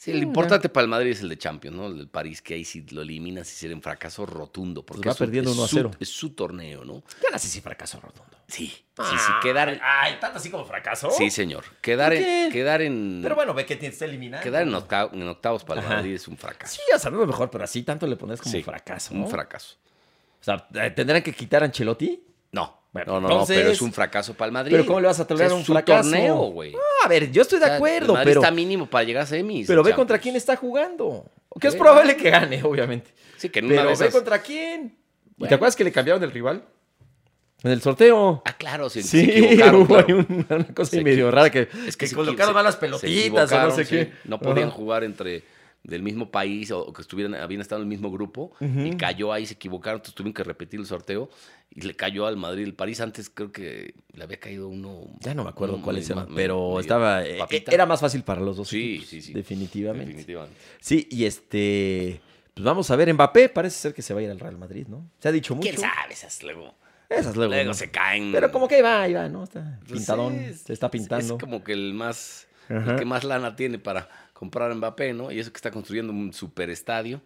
[0.02, 1.88] Sí, el importante para el Madrid es el de Champions, ¿no?
[1.88, 4.86] El del París, que ahí si lo eliminas y sería un fracaso rotundo.
[4.86, 5.92] Porque Pues va es su- perdiendo es 1 a su- 0.
[6.00, 7.04] Es su torneo, ¿no?
[7.30, 8.38] Ya sé si fracaso rotundo.
[8.48, 8.68] Sí.
[8.68, 8.84] Sí,
[9.18, 9.78] sí, quedar.
[9.84, 11.12] Ay, tanto así como fracaso.
[11.12, 11.66] Sí, señor.
[11.82, 12.50] Quedar en.
[12.50, 13.20] Quedar en.
[13.22, 14.42] Pero bueno, ve que tienes que eliminar.
[14.42, 15.96] Quedar en, octavos, en octavos para el Ajá.
[15.98, 16.76] Madrid es un fracaso.
[16.76, 19.14] Sí, ya sabemos mejor, pero así tanto le pones como Sí, fracaso.
[19.14, 19.76] Un fracaso.
[20.40, 22.24] O sea, eh, ¿tendrán que quitar a Ancelotti?
[22.52, 22.78] No.
[22.92, 24.72] Bueno, no, no, entonces- no, pero es un fracaso para el Madrid.
[24.72, 26.10] Pero ¿cómo le vas a tolerar O sea, un fracaso?
[26.10, 26.72] torneo, güey.
[26.74, 29.04] No, a ver, yo estoy de O sea, acuerdo, el Madrid pero, está mínimo para
[29.04, 29.68] llegar a semis.
[29.68, 29.98] pero ve Champions.
[29.98, 31.26] contra quién está jugando.
[31.62, 33.12] Que es probable que gane, obviamente.
[33.38, 34.86] Sí, que una Pero ve contra quién.
[34.86, 35.50] ¿Y Bueno.
[35.50, 36.64] te acuerdas que le cambiaron el rival?
[37.62, 38.42] En el sorteo.
[38.46, 40.26] Ah, claro, se, Sí, se equivocaron, hubo claro.
[40.50, 43.96] una, cosa medio rara que, Es que se colocaron malas pelotitas o no sé sí.
[43.98, 44.14] qué.
[44.26, 44.78] No podían Ajá.
[44.78, 45.44] jugar entre
[45.84, 49.46] del mismo país o que estuvieran, habían estado en el mismo grupo y cayó ahí,
[49.46, 51.30] se equivocaron, entonces tuvieron que repetir el sorteo
[51.72, 52.64] y le cayó al Madrid.
[52.64, 55.08] El París antes creo que le había caído uno.
[55.22, 57.26] Ya no me acuerdo uno eran, ma- pero medio estaba.
[57.26, 57.72] eh, papita.
[57.72, 58.68] era más fácil para los dos.
[58.68, 59.34] Sí, equipos, sí, sí.
[59.34, 60.08] Definitivamente.
[60.08, 60.56] Definitivamente.
[60.80, 62.22] Sí, y este.
[62.54, 64.86] Pues vamos a ver, Mbappé parece ser que se va a ir al Real Madrid,
[64.90, 65.10] ¿no?
[65.20, 65.70] Se ha dicho mucho.
[65.70, 66.12] ¿Quién sabe?
[66.14, 66.74] Esas luego,
[67.08, 67.54] Esas luego.
[67.54, 67.74] luego ¿no?
[67.74, 68.32] se caen.
[68.34, 69.46] Pero como que ahí va, ahí va, ¿no?
[69.46, 71.36] Está Pues pintadón, es- se está es- pintando.
[71.36, 72.48] Es como que el más.
[72.68, 72.92] Ajá.
[72.94, 74.10] El que más lana tiene para
[74.40, 75.32] comprar a Mbappé, ¿no?
[75.34, 77.22] Y eso que está construyendo un superestadio.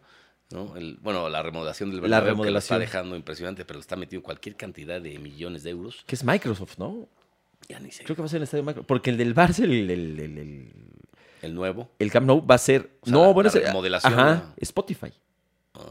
[0.50, 0.76] ¿no?
[0.76, 3.96] El, bueno, la remodelación del La Bernabéu que lo está dejando impresionante, pero le está
[3.96, 6.04] metiendo cualquier cantidad de millones de euros.
[6.08, 7.08] Que es Microsoft, ¿no?
[7.70, 8.04] Ya ni sé.
[8.04, 8.88] Creo que va a ser el estadio Microsoft.
[8.88, 10.72] Porque el del Barça, el, el, el,
[11.42, 11.90] el- nuevo.
[12.00, 12.90] el Camp Nou va a ser.
[13.02, 14.54] O sea, no, la- bueno, la remodelación, Ajá.
[14.58, 15.12] Spotify.
[15.76, 15.82] Ah,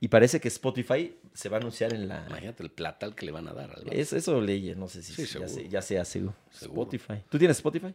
[0.00, 2.24] Y parece que Spotify se va a anunciar en la.
[2.28, 3.84] imagínate el platal que le van a dar al.
[3.92, 6.34] Es, eso leí, no sé si Sí, ya, se, ya sea seguro.
[6.50, 6.82] Seguro.
[6.82, 7.22] Spotify.
[7.28, 7.92] ¿Tú tienes Spotify?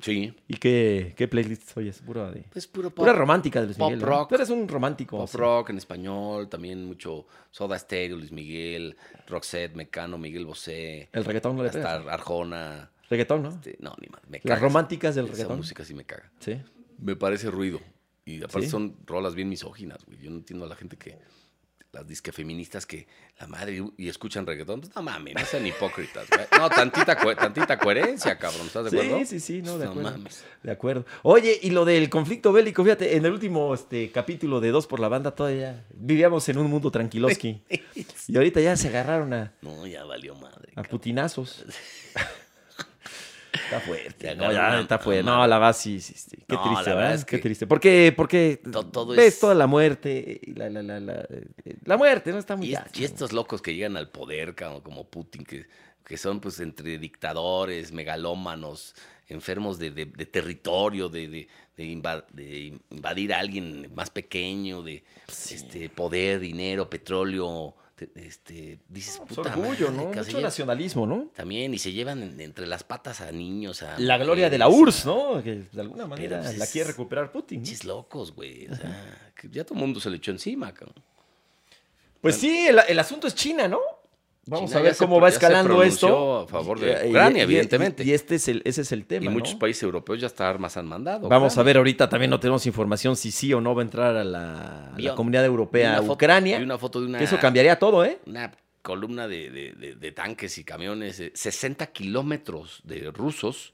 [0.00, 0.34] Sí.
[0.48, 2.00] ¿Y qué, qué playlist oyes?
[2.00, 4.00] Pura, de, Pues puro pop, pura romántica de Luis pop Miguel.
[4.00, 4.06] ¿no?
[4.06, 4.28] rock.
[4.30, 5.18] Tú eres un romántico.
[5.18, 11.24] pop rock en español, también mucho Soda Stereo, Luis Miguel, Roxette, Mecano, Miguel Bosé, El
[11.24, 12.12] reggaetón no le hasta pegas.
[12.14, 12.90] Arjona.
[13.08, 13.48] Reggaetón, ¿no?
[13.50, 14.20] este, no, ni más.
[14.28, 15.56] Me Las románticas del Esa reggaetón.
[15.58, 16.30] música sí me caga.
[16.38, 16.56] Sí.
[16.98, 17.80] Me parece ruido.
[18.24, 18.68] Y aparte Sí.
[18.70, 20.18] son rolas bien misóginas, güey.
[20.20, 21.18] Yo no entiendo a la gente que.
[21.92, 23.08] Las disque feministas que
[23.40, 24.80] la madre y escuchan reggaetón.
[24.80, 26.46] Pues no mames, no sean hipócritas, güey.
[26.56, 28.66] No, tantita, tantita coherencia, cabrón.
[28.68, 29.18] ¿Estás de acuerdo?
[29.18, 30.10] Sí, sí, sí, no, de No acuerdo.
[30.12, 30.44] mames.
[30.62, 31.04] De acuerdo.
[31.24, 35.00] Oye, y lo del conflicto bélico, fíjate, en el último este, capítulo de Dos por
[35.00, 37.60] la Banda todavía vivíamos en un mundo tranquiloski.
[38.28, 40.68] y ahorita ya se agarraron a, No, ya valió madre.
[40.72, 40.90] a cabrón.
[40.92, 41.64] putinazos.
[43.70, 44.12] Está fuerte.
[44.28, 45.22] Te No, ya está fuerte.
[45.22, 46.36] No, la verdad sí, sí, sí.
[46.48, 47.66] Qué No, triste, la verdad es Qué que- triste.
[47.66, 51.96] Porque, porque To- todo ves es- toda la muerte la, la, la, la, eh, la
[51.96, 52.38] muerte, ¿no?
[52.38, 53.00] Está muy Y, gacho.
[53.00, 55.66] y estos locos que llegan al poder, como Putin, que,
[56.04, 58.94] que son pues entre dictadores, megalómanos,
[59.28, 64.82] enfermos de, de- de territorio, de, de- de inva- de invadir a alguien más pequeño,
[64.82, 67.74] de este poder, dinero, petróleo,
[68.06, 70.04] te- este, dices, Pues puta orgullo, madre, ¿no?
[70.08, 71.30] Mucho llevan- nacionalismo, ¿no?
[71.34, 74.68] También, y se llevan en- entre las patas a niños, a La gloria de la
[74.68, 75.42] URSS, ¿no?
[75.42, 77.58] Que de alguna manera pues, la quiere recuperar Putin.
[77.60, 77.64] ¿no?
[77.64, 78.66] Pinches locos, güey.
[78.68, 81.02] O sea, que ya todo el mundo se le echó encima, cabrón.
[82.20, 83.80] Pues sí, el, el asunto es China, ¿no?
[84.50, 86.40] Vamos China a ver cómo va escalando esto.
[86.40, 88.04] a favor de y- Ucrania, y- evidentemente.
[88.04, 89.26] Y, este es el, ese es el tema.
[89.26, 91.28] Y muchos países europeos ya hasta armas han mandado.
[91.28, 94.16] Vamos a ver ahorita, también no tenemos información si sí o no va a entrar
[94.16, 96.58] a la, a comunidad europea a foto- Ucrania.
[96.58, 98.18] vi una foto de una, que eso cambiaría todo, ¿eh?
[98.26, 103.72] una columna de, de- de- de tanques y camiones, eh, 60 kilómetros de rusos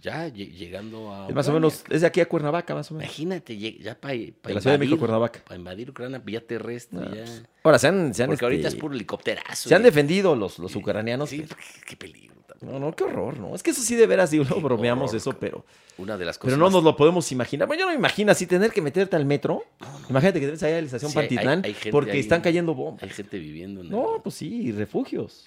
[0.00, 1.28] ya lle- llegando a.
[1.28, 3.06] Es más o menos, es de aquí a Cuernavaca, más o menos.
[3.08, 5.40] Imagínate, ya para De la Ciudad de México, Cuernavaca.
[5.44, 7.00] Para invadir Ucrania vía terrestre.
[7.00, 7.24] Ya.
[7.24, 9.68] pues, Ahora, se han, se han, Porque ahorita este, es puro helicópterazo.
[9.68, 11.30] se han defendido los, los ucranianos.
[11.30, 12.33] Sí, pero- qué, qué peligro.
[12.60, 13.54] No, no, qué horror, ¿no?
[13.54, 15.64] Es que eso sí de veras, digo, no Qué bromeamos horror, eso, pero,
[15.98, 16.52] Una de las cosas.
[16.52, 17.66] pero no más- nos lo podemos imaginar.
[17.68, 19.64] Bueno, yo no me imagino así tener que meterte al metro.
[20.08, 22.20] Imagínate que debes allá a la estación Sí, Pantitlán hay porque ahí.
[22.20, 23.02] están cayendo bombas.
[23.02, 25.44] Hay gente viviendo en No, el- pues sí, refugios.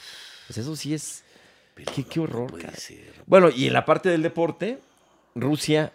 [0.48, 1.24] Pues eso sí es.
[1.74, 2.76] pero qué- qué no horror, puede cara.
[2.78, 3.14] ser.
[3.26, 4.80] Bueno, y en la parte del deporte,
[5.36, 5.92] Rusia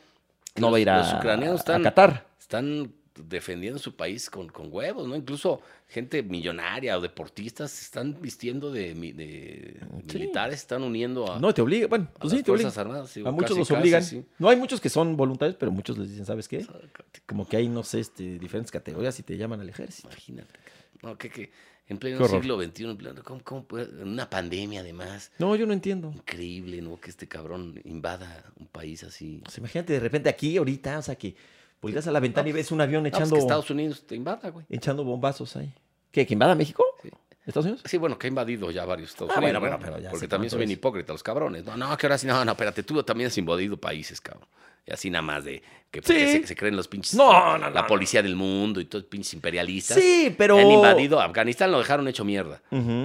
[0.56, 2.26] no Los- va a ir a, los ucranianos a están- Qatar.
[2.40, 5.14] Están defendiendo su país con, con huevos, ¿no?
[5.16, 9.76] Incluso gente millonaria o deportistas se están vistiendo de, de
[10.08, 10.18] Sí.
[10.18, 11.86] militares, están uniendo a, No, te obliga.
[11.88, 12.70] Bueno, a pues las sí, te obliga.
[12.70, 13.14] Fuerzas Armadas.
[13.14, 14.04] digo, A muchos casi, los casi, obligan.
[14.04, 14.24] sí.
[14.38, 16.66] No hay muchos que son voluntarios, pero muchos les dicen, ¿sabes qué?
[17.26, 20.08] Como que hay, no sé, este, diferentes categorías y te llaman al ejército.
[20.08, 20.50] Imagínate.
[21.02, 21.50] No, que, que
[21.88, 25.66] en pleno siglo XXI, en pleno, ¿cómo, cómo puede- en una pandemia además, No, yo
[25.66, 26.12] no entiendo.
[26.14, 26.98] increíble, ¿no?
[27.00, 29.40] Que este cabrón invada un país así.
[29.44, 31.34] Pues imagínate de repente aquí, ahorita, o sea, que
[31.82, 34.14] volteas a la ventana y ves un avión No, pues echando, que Estados Unidos te
[34.14, 34.64] invada, güey.
[34.70, 35.72] echando bombazos ahí.
[36.10, 36.26] ¿Qué?
[36.26, 36.84] ¿Que invada México?
[37.02, 37.10] Sí.
[37.46, 37.82] ¿Estados Unidos?
[37.84, 39.60] Sí, bueno, que ha invadido ya varios Estados Ah, Unidos.
[39.60, 39.78] bueno, ¿no?
[39.80, 41.64] bueno, pero ya Porque también son bien hipócritas los cabrones.
[41.64, 44.46] No, no, que ahora sí, no, no, espérate, tú también has invadido países, cabrón.
[44.84, 46.12] Y así nada más de que Sí.
[46.12, 47.14] se, se creen los pinches.
[47.14, 49.96] No, no, La no, policía del mundo y todos pinches imperialistas.
[49.96, 50.58] Sí, pero...
[50.58, 52.60] Han invadido Afganistán, lo dejaron hecho mierda.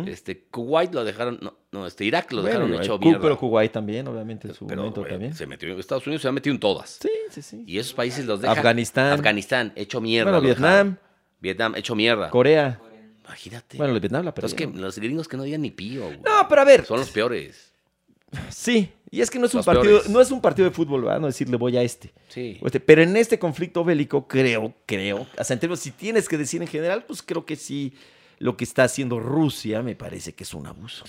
[0.08, 3.22] Este, Kuwait lo dejaron, no, no, este, Irak lo Bueno, dejaron hecho mierda.
[3.22, 5.36] Pero Kuwait también, obviamente, en su Pero, momento también.
[5.36, 6.98] Se metió, Estados Unidos se ha metido en todas.
[7.02, 7.64] Sí, sí, sí.
[7.68, 8.58] Y esos países los dejan.
[8.58, 9.12] Afganistán.
[9.14, 10.32] Afganistán, hecho mierda.
[10.32, 11.00] Bueno, Vietnam, dejaron.
[11.40, 12.30] Vietnam, hecho mierda.
[12.32, 12.80] Corea.
[13.28, 13.78] Imagínate.
[13.78, 14.82] Bueno, el Vietnam la Entonces, que perdieron.
[14.86, 16.06] los gringos que no digan ni pío.
[16.06, 16.20] güey.
[16.22, 16.86] No, pero a ver.
[16.86, 17.72] Son los peores.
[18.50, 20.10] Sí, y es que no es un Los partido, peores.
[20.10, 21.20] no es un partido de fútbol, ¿verdad?
[21.22, 22.12] No decirle voy a este.
[22.28, 22.60] Sí.
[22.64, 26.62] Este, Pero en este conflicto bélico, creo, creo, hasta en términos, si tienes que decir
[26.62, 27.94] en general, pues creo que sí,
[28.40, 31.06] lo que está haciendo Rusia me parece que es un abuso.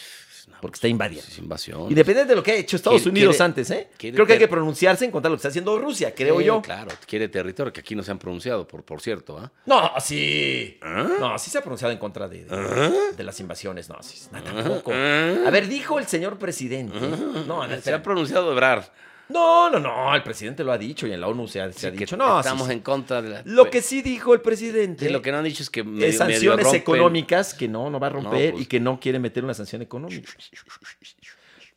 [0.61, 1.26] Porque está invadiendo.
[1.28, 1.82] Es invasión.
[1.88, 3.88] Independiente de lo que ha hecho Estados Quiere- Unidos quiere- antes, ¿eh?
[3.98, 6.44] Creo que hay que pronunciarse en contra de lo que está haciendo Rusia, creo Sí,
[6.46, 6.62] yo.
[6.62, 9.38] Claro, quiere territorio que aquí no se han pronunciado, por, por cierto.
[9.38, 9.50] ¿ah?
[9.66, 10.78] No, sí.
[10.82, 11.08] ¿Ah?
[11.20, 13.88] No, sí se ha pronunciado en contra de, de- de las invasiones.
[13.88, 14.92] No, sí, no, tampoco.
[14.92, 16.98] A ver, dijo el señor presidente.
[17.46, 18.92] No, no, Se ha pronunciado Ebrar.
[19.30, 21.90] No, no, no, el presidente lo ha dicho y en la ONU se ha, se
[21.90, 22.16] Sí, dicho.
[22.16, 22.72] No, estamos sí.
[22.72, 23.42] en contra de la.
[23.44, 26.06] Lo que sí dijo el presidente Sí, lo que no han dicho es que medio-
[26.06, 29.18] es medio sanciones económicas que no, no va a romper pues- y que no quiere
[29.18, 30.30] meter una sanción económica.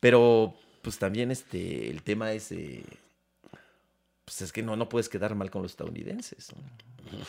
[0.00, 2.82] Pero, pues también este, el tema es, eh,
[4.24, 6.48] pues es que no, no puedes quedar mal con los estadounidenses.
[7.12, 7.20] ¿no?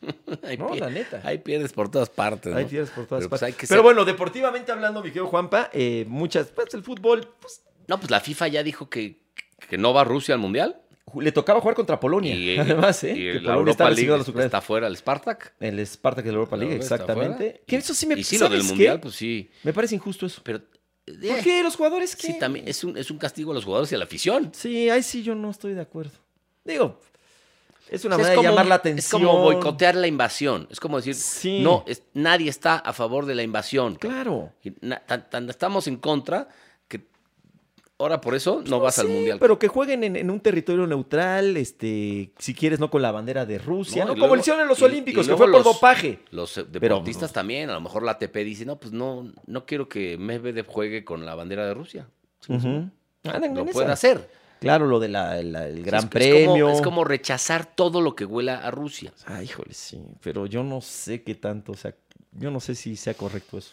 [0.42, 1.20] Ahí la neta.
[1.24, 2.54] Ahí pierdes por todas partes.
[2.54, 2.70] Hay ¿no?
[2.70, 3.68] tierras por todas Pero, pues, partes.
[3.68, 7.98] Pero ser- bueno, deportivamente hablando, mi querido Juanpa, eh, muchas, pues el fútbol, pues No,
[7.98, 9.19] pues la FIFA ya dijo que,
[9.68, 10.80] que no va Rusia al mundial.
[11.18, 12.34] le tocaba jugar contra Polonia.
[12.36, 13.12] Y, además, ¿eh?
[13.12, 15.54] y que la Polonia Europa League los está fuera el Spartak.
[15.60, 17.62] El Spartak de la Europa League, exactamente.
[17.66, 18.68] Que eso sí me Y sí, lo del ¿sabes qué?
[18.72, 19.50] mundial, pues sí.
[19.64, 20.40] Me parece injusto eso.
[20.44, 20.60] Pero.
[20.60, 22.28] ¿Por eh, qué los jugadores qué?
[22.28, 24.52] Sí, también es un, es un castigo a los jugadores y a la afición.
[24.54, 26.12] Sí, ahí sí yo no estoy de acuerdo.
[26.64, 27.00] Digo,
[27.88, 29.22] es una O sea, manera de llamar la Es atención.
[29.24, 30.68] como boicotear la invasión.
[30.70, 31.60] Es como decir, Sí.
[31.62, 33.96] no, es- nadie está a favor de la invasión.
[33.96, 34.52] Claro.
[34.62, 36.46] Y na- tan, tan estamos en contra
[38.00, 39.38] ahora por eso no vas al mundial.
[39.38, 43.46] Pero que jueguen en, en un territorio neutral, este, si quieres, no con la bandera
[43.46, 44.20] de Rusia, No, ¿no?
[44.20, 46.20] Como hicieron en los y- Olímpicos, y que fue por los- dopaje.
[46.30, 49.88] Los Pero, deportistas también, a lo mejor la ATP dice, no, pues no, no quiero
[49.88, 52.08] que Medvedev juegue con la bandera de Rusia.
[52.48, 53.92] Andan Lo puede esa.
[53.92, 54.30] hacer.
[54.60, 56.66] Claro, lo del el Gran Es- es Premio.
[56.66, 59.12] como- Es como, rechazar todo lo que huela a Rusia.
[59.26, 60.02] Ay, híjole, sí.
[60.22, 61.94] Pero yo no sé qué tanto, o sea,
[62.32, 63.72] yo no sé si sea correcto eso.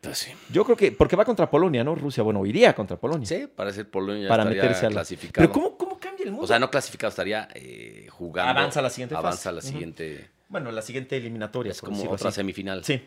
[0.00, 0.30] Pues sí.
[0.52, 1.94] Yo creo que, porque va contra Polonia, ¿no?
[1.94, 3.26] Rusia, bueno, iría contra Polonia.
[3.26, 4.94] Sí, para ser Polonia para meterse a la...
[4.96, 5.48] clasificado.
[5.48, 6.44] Pero ¿cómo, ¿cómo cambia el mundo?
[6.44, 8.50] O sea, no clasificado, estaría eh, jugando.
[8.60, 9.48] Avanza a la siguiente Avanza fase.
[9.48, 10.28] a la siguiente.
[10.48, 11.72] Bueno, la siguiente eliminatoria.
[11.72, 12.36] Es como otra así.
[12.36, 12.84] semifinal.
[12.84, 13.02] Sí.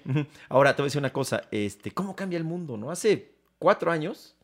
[0.50, 1.44] Ahora, te voy a decir una cosa.
[1.50, 2.92] Este, ¿Cómo cambia el mundo, no?
[2.92, 4.36] Hace cuatro años,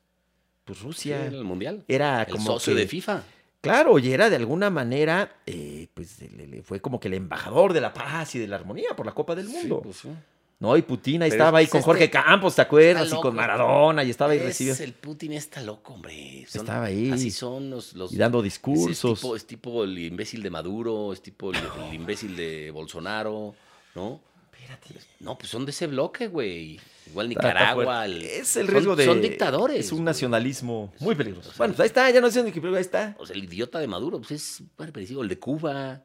[0.63, 1.83] pues Sí, Rusia el mundial.
[1.88, 3.23] era El como socio que- de FIFA.
[3.60, 7.73] Claro, y era de alguna manera, eh, pues le- le fue como que el embajador
[7.73, 9.77] de la paz y de la armonía por la Copa del Mundo.
[9.77, 10.10] Sí, pues, sí.
[10.59, 13.05] No, y Putin ahí Pero estaba ahí con este- Jorge Campos, ¿te acuerdas?
[13.07, 13.31] Y con loco.
[13.31, 14.75] Maradona, y estaba ahí Es- recibido.
[14.79, 16.45] El Putin está loco, hombre.
[16.49, 17.11] Son- Estaba ahí.
[17.11, 17.93] Así son los.
[17.93, 18.89] los Y dando discursos.
[18.89, 23.53] Es tipo, es tipo el imbécil de Maduro, es tipo el, el imbécil de Bolsonaro,
[23.93, 24.19] ¿no?
[24.51, 24.95] Espérate.
[25.19, 26.79] No, pues son de ese bloque, güey.
[27.05, 28.05] Igual Nicaragua.
[28.05, 29.05] el- es el son- riesgo de.
[29.05, 29.85] Son dictadores.
[29.85, 31.49] Es un nacionalismo muy peligroso.
[31.49, 33.15] o sea, bueno, pues ahí está, ya no sé ni qué, ahí está.
[33.19, 35.21] O sea, el idiota de Maduro, pues es parecido.
[35.21, 36.01] El de Cuba.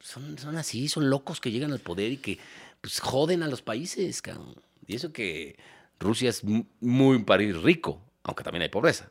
[0.00, 2.36] Son, son así, son locos que llegan al poder y que
[2.82, 4.54] pues joden a los países, cabrón.
[4.86, 5.56] Y eso que
[5.98, 9.08] Rusia es mu- muy un país rico, aunque también hay pobreza.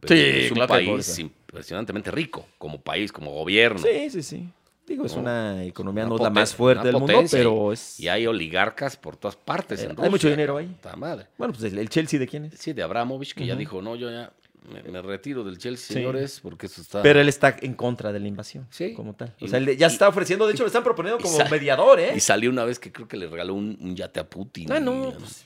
[0.00, 3.78] Pero Sí, es un claro hay país impresionantemente rico, como país, como gobierno.
[3.78, 4.48] Sí, sí, sí.
[4.86, 8.00] Digo, es No, una economía una no la más fuerte del mundo, pero es.
[8.00, 10.10] Y hay oligarcas por todas partes Eh, en hay Rusia.
[10.10, 10.66] mucho dinero ahí.
[10.66, 11.26] Puta madre.
[11.36, 12.54] Bueno, pues el, el Chelsea de quién es.
[12.58, 14.32] Sí, de Abramovich, que ya dijo, no, yo ya
[14.72, 15.94] me, me retiro del Chelsea, Sí.
[15.94, 17.02] señores, porque eso está...
[17.02, 18.66] Pero él está en contra de la invasión.
[18.70, 18.92] Sí.
[18.94, 19.34] Como tal.
[19.40, 21.36] O Y- sea, él ya y- está ofreciendo, de hecho, le están proponiendo y como
[21.36, 22.12] sa- mediador, ¿eh?
[22.16, 24.70] Y salió una vez que creo que le regaló un, un yate a Putin.
[24.72, 25.08] Ah, no.
[25.08, 25.44] Y, pues,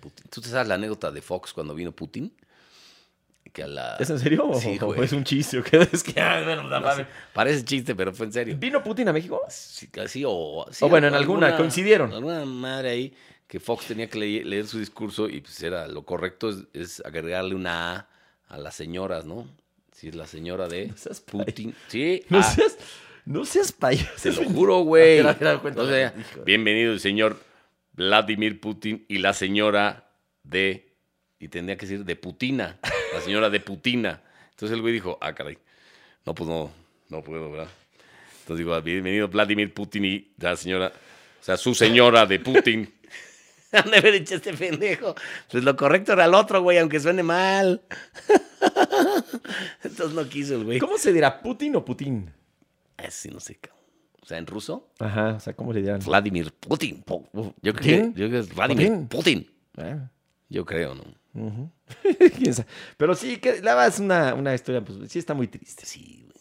[0.00, 0.26] Putin.
[0.30, 2.32] ¿Tú te sabes la anécdota de Fox cuando vino Putin?
[3.52, 3.96] Que a la...
[4.00, 4.46] ¿Es en serio?
[4.48, 5.04] ¿O- Sí, o güey.
[5.04, 5.58] es un chiste?
[5.58, 5.76] ¿o qué?
[5.92, 8.56] Es que, ah, bueno, No parece chiste, pero fue en serio.
[8.58, 9.42] ¿Vino Putin a México?
[9.50, 9.88] Sí,
[10.26, 12.12] o, sí, O bueno, en alguna, coincidieron.
[12.14, 13.14] Alguna madre ahí
[13.46, 17.02] que Fox tenía que le- leer su discurso y pues era lo correcto es, es
[17.04, 18.08] agregarle una A
[18.52, 19.48] a las señoras, ¿no?
[19.92, 21.74] Si es la señora de No seas Putin.
[21.88, 22.78] Sí, No ah, seas,
[23.24, 24.12] no seas payaso.
[24.22, 25.20] te lo juro, güey.
[26.18, 26.44] Hijo.
[26.44, 27.40] bienvenido el señor
[27.94, 30.10] Vladimir Putin y la señora
[30.44, 30.92] de,
[31.38, 32.78] y tendría que decir de Putina,
[33.14, 34.22] la señora de Putina.
[34.50, 35.56] Entonces el güey dijo, ah, caray,
[36.26, 36.70] no, pues no,
[37.08, 37.68] no puedo, ¿verdad?
[38.40, 40.92] Entonces digo, bienvenido Vladimir Putin y la señora,
[41.40, 42.92] o sea, su señora de Putin.
[43.84, 45.14] Han de haber hecho este pendejo.
[45.50, 47.82] Pues lo correcto era el otro, güey, aunque suene mal.
[49.82, 50.78] Entonces no quiso el güey.
[50.78, 51.40] ¿Cómo se dirá?
[51.40, 52.30] ¿Putin o Putin?
[52.96, 53.82] Así no sé, cabrón.
[54.22, 56.00] O sea, en ruso, Ajá, o sea, ¿cómo le dirán?
[56.04, 57.02] Vladimir Putin.
[57.60, 58.08] Yo creo, que, ¿Putin?
[58.10, 59.08] yo creo que es Vladimir ¿Putin?
[59.08, 59.50] Putin.
[59.78, 60.10] Ah,
[60.48, 61.02] Yo creo, ¿no?
[61.34, 61.70] ujú.
[62.38, 62.68] ¿Quién sabe?
[62.96, 65.84] Pero sí, que la es una, una historia, pues sí está muy triste.
[65.84, 66.32] Sí, güey.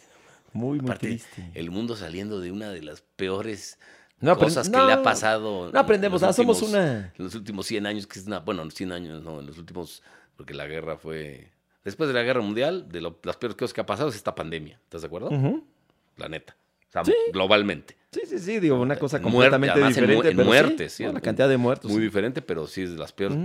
[0.54, 1.50] Muy, muy triste.
[1.56, 3.80] el mundo saliendo de una de las peores
[4.22, 5.72] No cosas que no, le ha pasado.
[5.72, 7.12] No aprendemos en nada, somos una...
[7.18, 8.40] En los últimos 100 años, que es una.
[8.40, 10.02] Bueno, 100 años, no, en los últimos.
[10.38, 11.50] Porque la guerra fue.
[11.84, 14.36] Después de la guerra mundial, de lo- las peores cosas que ha pasado es esta
[14.36, 14.80] pandemia.
[14.84, 15.30] ¿Estás de acuerdo?
[15.30, 15.64] Ujú.
[16.18, 16.56] La neta.
[16.90, 17.14] O sea, Sí.
[17.34, 17.98] globalmente.
[18.12, 20.30] Sí, sí, sí, digo, una cosa Muerte, completamente además en mu- diferente.
[20.30, 21.90] en sí, muertes, sí, la cantidad de muertos.
[21.90, 22.06] Muy sí.
[22.06, 23.38] diferente, pero sí es de las peores.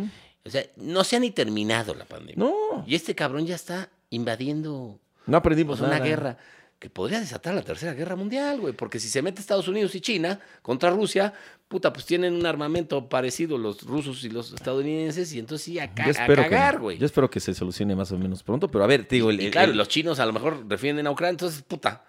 [0.44, 2.34] O sea, no se ha ni terminado la pandemia.
[2.36, 6.08] No, Y este cabrón ya está invadiendo no aprendimos pues, una nada.
[6.08, 6.38] guerra
[6.78, 8.74] que podría desatar la tercera guerra mundial, güey.
[8.74, 11.32] Porque si se mete Estados Unidos y China contra Rusia,
[11.68, 15.92] puta, pues tienen un armamento parecido los rusos y los estadounidenses, y entonces sí, a,
[15.94, 16.98] ca- a cagar, güey.
[16.98, 19.40] yo espero que se solucione más o menos pronto, pero a ver, te digo, el,
[19.40, 22.04] Y claro, el- los chinos a lo mejor defienden a Ucrania, entonces, puta,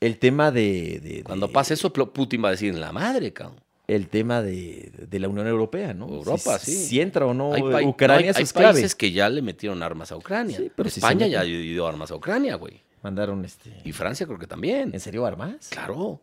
[0.00, 1.00] el tema de...
[1.02, 3.60] de- cuando de- pase eso, Putin va a decir, la madre, cabrón.
[3.86, 6.08] el tema de, de la Unión Europea, ¿no?
[6.08, 6.84] Europa, si, sí.
[6.86, 8.72] Si entra o no Hay Ucrania, no, hay, eso hay clave.
[8.72, 10.56] países que ya le metieron armas a Ucrania.
[10.56, 11.62] Sí, pero si España ya meten.
[11.62, 12.80] dio armas a Ucrania, güey.
[13.02, 13.80] Mandaron este.
[13.84, 14.90] Y Francia creo que también.
[14.92, 15.68] ¿En serio armas?
[15.70, 16.20] Claro.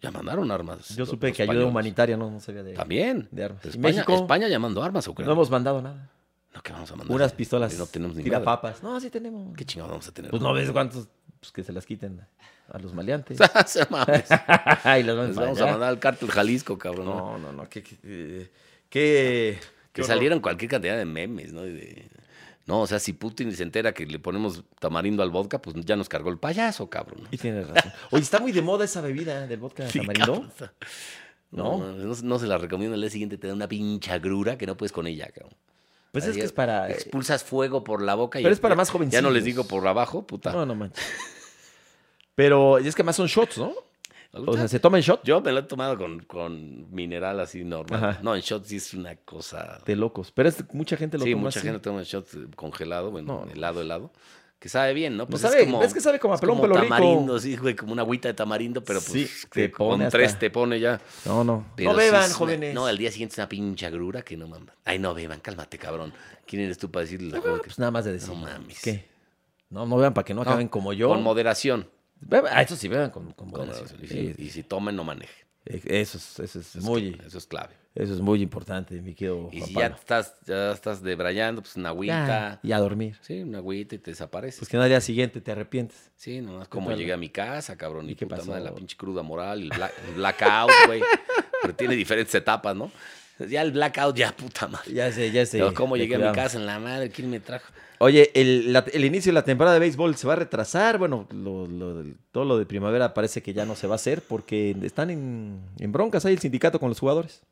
[0.00, 0.90] Ya mandaron armas.
[0.90, 2.74] Yo los- supe los que ayuda humanitaria no, no sabía de.
[2.74, 3.28] También.
[3.30, 3.64] de armas.
[3.64, 4.14] ¿Y España, México?
[4.14, 5.32] España llamando armas a No Ucrania.
[5.32, 6.10] hemos mandado nada.
[6.54, 7.14] No, ¿qué vamos a mandar?
[7.14, 7.76] Unas pistolas.
[7.78, 8.82] No tenemos ni tirapapas.
[8.82, 9.56] No, sí tenemos.
[9.56, 10.30] ¿Qué chingados vamos a tener?
[10.30, 11.08] Pues no ves cuántos.
[11.40, 12.20] Pues que se las quiten
[12.72, 13.38] a los maleantes.
[13.66, 14.24] Se mames.
[14.84, 17.06] y las Les vamos a mandar al cártel Jalisco, cabrón.
[17.06, 17.14] ¿no?
[17.16, 17.68] No, no, no.
[17.68, 18.50] Que, que, eh,
[18.88, 19.58] que,
[19.92, 21.62] Que salieron cualquier cantidad de memes, ¿no?
[21.62, 22.08] De-
[22.68, 25.96] No, o sea, si Putin se entera que le ponemos tamarindo al vodka, pues ya
[25.96, 27.26] nos cargó el payaso, cabrón.
[27.30, 27.90] Y tienes razón.
[28.10, 30.32] Oye, está muy de moda esa bebida del vodka Sí, tamarindo.
[30.34, 30.52] cabrón.
[31.50, 31.78] ¿No?
[31.78, 32.94] No, no, no se la recomiendo.
[32.94, 35.56] El día siguiente te da una pincha agrura que no puedes con ella, cabrón.
[36.12, 36.90] Pues es que es para.
[36.90, 38.42] eh, Expulsas fuego por la boca y.
[38.42, 40.52] Pero es para más Ya no les digo por abajo, puta.
[40.52, 41.02] No, no manches.
[42.34, 43.72] Pero es que más son shots, ¿no?
[44.32, 48.04] O sea, se toman shot Yo me lo he tomado con, con mineral así normal.
[48.04, 48.20] Ajá.
[48.22, 49.80] No, en shots sí es una cosa.
[49.86, 50.30] de locos.
[50.32, 51.66] Pero es, mucha gente lo Sí, toma mucha así.
[51.68, 53.50] gente toma shots eh, congelado, bueno, No.
[53.52, 54.12] helado, helado.
[54.58, 55.26] Que sabe bien, ¿no?
[55.28, 56.92] Pues sabe- es que sabe como a pelón, como pelo rico.
[56.94, 60.18] tamarindo, sí, güey, como una agüita de tamarindo, pero pues Sí, te pone con hasta-
[60.18, 61.00] tres te pone ya.
[61.24, 61.64] No, no.
[61.76, 62.74] Pero no sí beban, una- jóvenes.
[62.74, 64.74] No, al día siguiente es una pinche agrura que no mames.
[64.84, 66.12] Ay, no beban, cálmate, cabrón.
[66.44, 68.28] ¿Quién eres tú para decirle la que- Pues nada más de decir.
[68.30, 68.82] No mames.
[68.82, 69.06] ¿Qué?
[69.70, 71.08] No, no beban para que no No, acaben como yo.
[71.08, 71.88] Con moderación.
[72.50, 73.50] Ah, eso sí, beban con, con.
[74.02, 75.46] Y, si, y si tomen, no maneje.
[75.66, 77.74] Eh, Eso es, eso es Eso es muy, cl- Eso es clave.
[77.94, 81.90] eso es muy importante, mi querido Y si ya estás, ya estás debrayando, pues una
[81.90, 82.26] agüita.
[82.26, 83.18] Ya, y a dormir.
[83.20, 84.60] Sí, una agüita y te desapareces.
[84.60, 86.10] Pues que no al día siguiente te arrepientes.
[86.16, 86.98] Sí, nomás como tal?
[86.98, 88.08] llegué a mi casa, cabrón.
[88.08, 88.50] ¿Y Y, qué puta pasó?
[88.50, 91.02] madre, la pinche cruda moral, el, black- el blackout, güey.
[91.60, 92.90] Pero tiene diferentes etapas, ¿no?
[93.38, 94.92] Ya el blackout, ya puta madre.
[94.92, 95.58] Ya sé, ya sé.
[95.58, 97.10] Pero ¿Cómo llegué a mi casa en la madre?
[97.10, 97.66] ¿Quién me trajo?
[98.00, 100.98] Oye, el, la- el inicio de la temporada de béisbol se va a retrasar.
[100.98, 103.96] Bueno, lo- lo del- todo lo de primavera parece que ya no se va a
[103.96, 107.42] hacer porque están en, en broncas ahí el sindicato con los jugadores.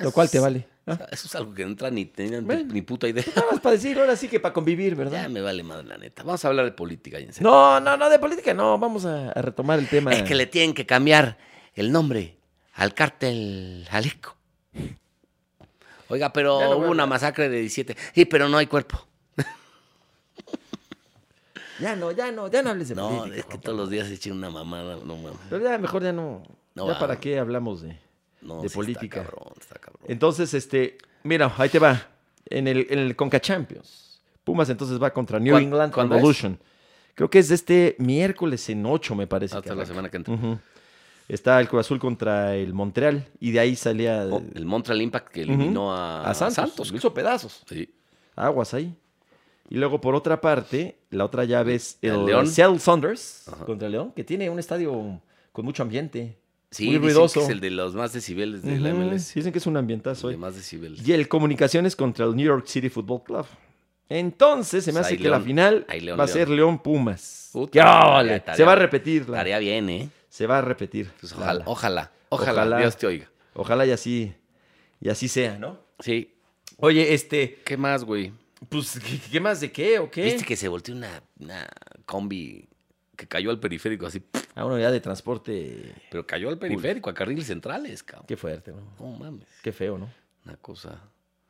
[0.00, 0.66] Lo cual te vale.
[1.10, 2.72] Eso es algo que no entra ni tenían Bueno.
[2.72, 3.24] ni puta idea.
[3.34, 5.28] Nada más para decir, ahora sí que para convivir, Ya ¿verdad?
[5.28, 6.22] me vale madre, la neta.
[6.22, 7.50] Vamos a hablar de política, ya en serio.
[7.50, 8.78] No, no, no, de política no.
[8.78, 10.12] Vamos a, a retomar el tema.
[10.12, 11.38] Es que le tienen que cambiar
[11.74, 12.36] el nombre
[12.74, 14.35] al cártel Jalisco.
[16.08, 17.96] Oiga, pero no hubo una masacre de 17.
[18.14, 19.04] Sí, pero no hay cuerpo.
[21.78, 23.36] Ya no, ya no, ya no hables de No, política.
[23.36, 23.82] es que Juan todos Pablo.
[23.82, 24.96] los días se echen una mamada.
[25.04, 25.38] No mames.
[25.50, 26.42] Pero ya mejor ya no.
[26.74, 27.98] No ya para qué hablamos de.
[28.40, 29.20] No, de sí política.
[29.20, 30.02] Está cabrón, está cabrón.
[30.08, 32.08] Entonces, este, mira, ahí te va.
[32.48, 34.22] En el, en el Conca Champions.
[34.44, 35.94] Pumas entonces va contra New ¿Cuán- England?
[35.94, 36.58] Revolution.
[37.14, 39.56] Creo que es de este miércoles en 8, me parece.
[39.56, 40.34] Hasta que la semana que entra.
[41.28, 43.26] Está el Cruz Azul contra el Montreal.
[43.40, 46.90] Y de ahí salía Oh, el Montreal Impact que eliminó a, a Santos.
[46.90, 47.62] Lo hizo pedazos.
[47.68, 47.88] Sí.
[48.36, 48.94] Aguas ahí.
[49.68, 52.46] Y luego, por otra parte, la otra llave es ¿El el León?
[52.46, 53.64] Seattle Saunders Ajá.
[53.64, 55.20] contra el León, que tiene un estadio
[55.50, 56.36] con mucho ambiente.
[56.70, 57.40] Sí, muy ruidoso.
[57.40, 59.34] que es el de los más decibeles de la MLS.
[59.34, 60.28] Dicen que es un ambientazo.
[60.28, 61.06] El de más decibeles.
[61.06, 63.46] Y el Comunicaciones contra el New York City Football Club.
[64.08, 65.84] Entonces, se me Pues hace que la final
[66.18, 67.50] va a ser León Pumas.
[67.52, 68.54] Puta, ¡Qué tarea.
[68.56, 69.28] Se va a repetir.
[69.28, 70.08] la- Tarea bien, ¿eh?
[70.36, 71.10] Se va a repetir.
[71.18, 72.78] Pues ojalá, ojalá, ojalá, Ojalá.
[72.78, 73.30] Dios te oiga.
[73.54, 74.34] Ojalá y así,
[75.00, 75.80] y así sea, ¿no?
[75.98, 76.34] Sí.
[76.76, 78.34] Oye, este, ¿Qué más, güey?
[78.68, 80.24] pues, ¿qué, qué más de qué o qué?
[80.24, 81.66] ¿Viste que se volteó una, una
[82.04, 82.68] combi
[83.16, 84.22] que cayó al periférico así?
[84.54, 85.94] Ah, una unidad de transporte.
[86.10, 88.26] Pero cayó al periférico, a carriles centrales, cabrón.
[88.28, 88.82] Qué fuerte, ¿no?
[89.00, 89.48] No mames.
[89.62, 90.12] Qué feo, ¿no?
[90.44, 91.00] Una cosa.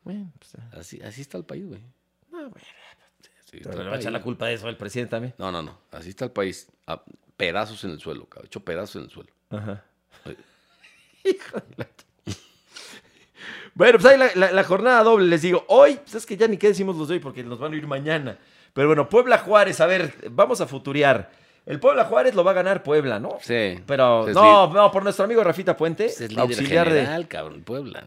[0.05, 1.81] Bueno, pues, ah, Así, así está el país, güey.
[2.29, 2.53] bueno.
[2.55, 5.33] Así está Pero el le va a echar la culpa de eso al presidente también.
[5.37, 5.77] No, no, no.
[5.91, 6.69] Así está el país.
[7.37, 8.47] Pedazos en el suelo, cabrón.
[8.47, 9.29] Hecho pedazos en el suelo.
[9.51, 9.83] Ajá.
[11.23, 11.87] Hijo de la-
[13.73, 15.63] Bueno, pues ahí la, la- la jornada doble, les digo.
[15.67, 17.75] Hoy, pues es que ya ni qué decimos los de hoy porque nos van a
[17.75, 18.37] ir mañana.
[18.73, 21.31] Pero bueno, Puebla Juárez, a ver, vamos a futurear.
[21.65, 23.37] El Puebla Juárez lo va a ganar Puebla, ¿no?
[23.41, 23.79] Sí.
[23.85, 26.99] Pero no, no, por nuestro amigo Rafita Puente, Pues es líder auxiliar de.
[27.01, 28.03] general, cabrón, Puebla.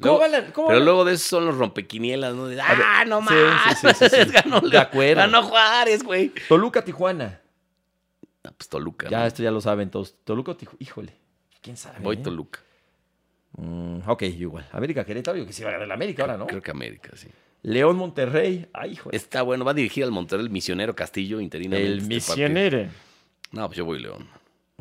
[0.00, 2.46] ¿Cómo Luego- la- cómo pero luego de eso son los rompequinielas, ¿no?
[2.46, 3.78] De, ver, ah, no sí, más.
[3.80, 4.16] sí, sí,
[4.70, 6.32] De ganó Juárez, güey.
[6.48, 7.40] Toluca, Tijuana.
[8.44, 9.08] Ah, pues Toluca.
[9.08, 10.16] Ya esto ya lo saben todos.
[10.24, 10.56] Toluca.
[10.78, 11.12] Híjole.
[11.60, 11.98] ¿Quién sabe?
[12.00, 12.20] Voy eh?
[12.20, 12.60] Toluca.
[13.52, 14.66] Mm, ok, igual.
[14.72, 16.46] América Querétaro, yo que sí va a ganar la América ahora, ¿no?
[16.46, 17.28] Creo que América, sí.
[17.62, 18.68] León Monterrey.
[18.72, 19.10] Ay, hijo.
[19.12, 21.86] Está bueno, va a dirigir al Monterrey el misionero Castillo interinamente.
[21.86, 22.78] El este misionero.
[22.78, 23.00] partido.
[23.52, 24.28] No, pues yo voy León.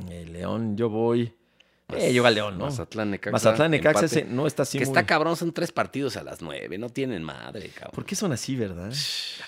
[0.10, 1.34] El León, yo voy.
[1.98, 2.66] Eh, yo al León, ¿no?
[2.66, 3.32] Mazatlán, Necaxa.
[3.32, 6.42] Mazatlán, Necaxa, ese no está así que muy- está cabrón, son tres partidos a las
[6.42, 6.78] nueve.
[6.78, 7.92] No tienen madre, cabrón.
[7.96, 8.92] ¿Por qué son así, verdad?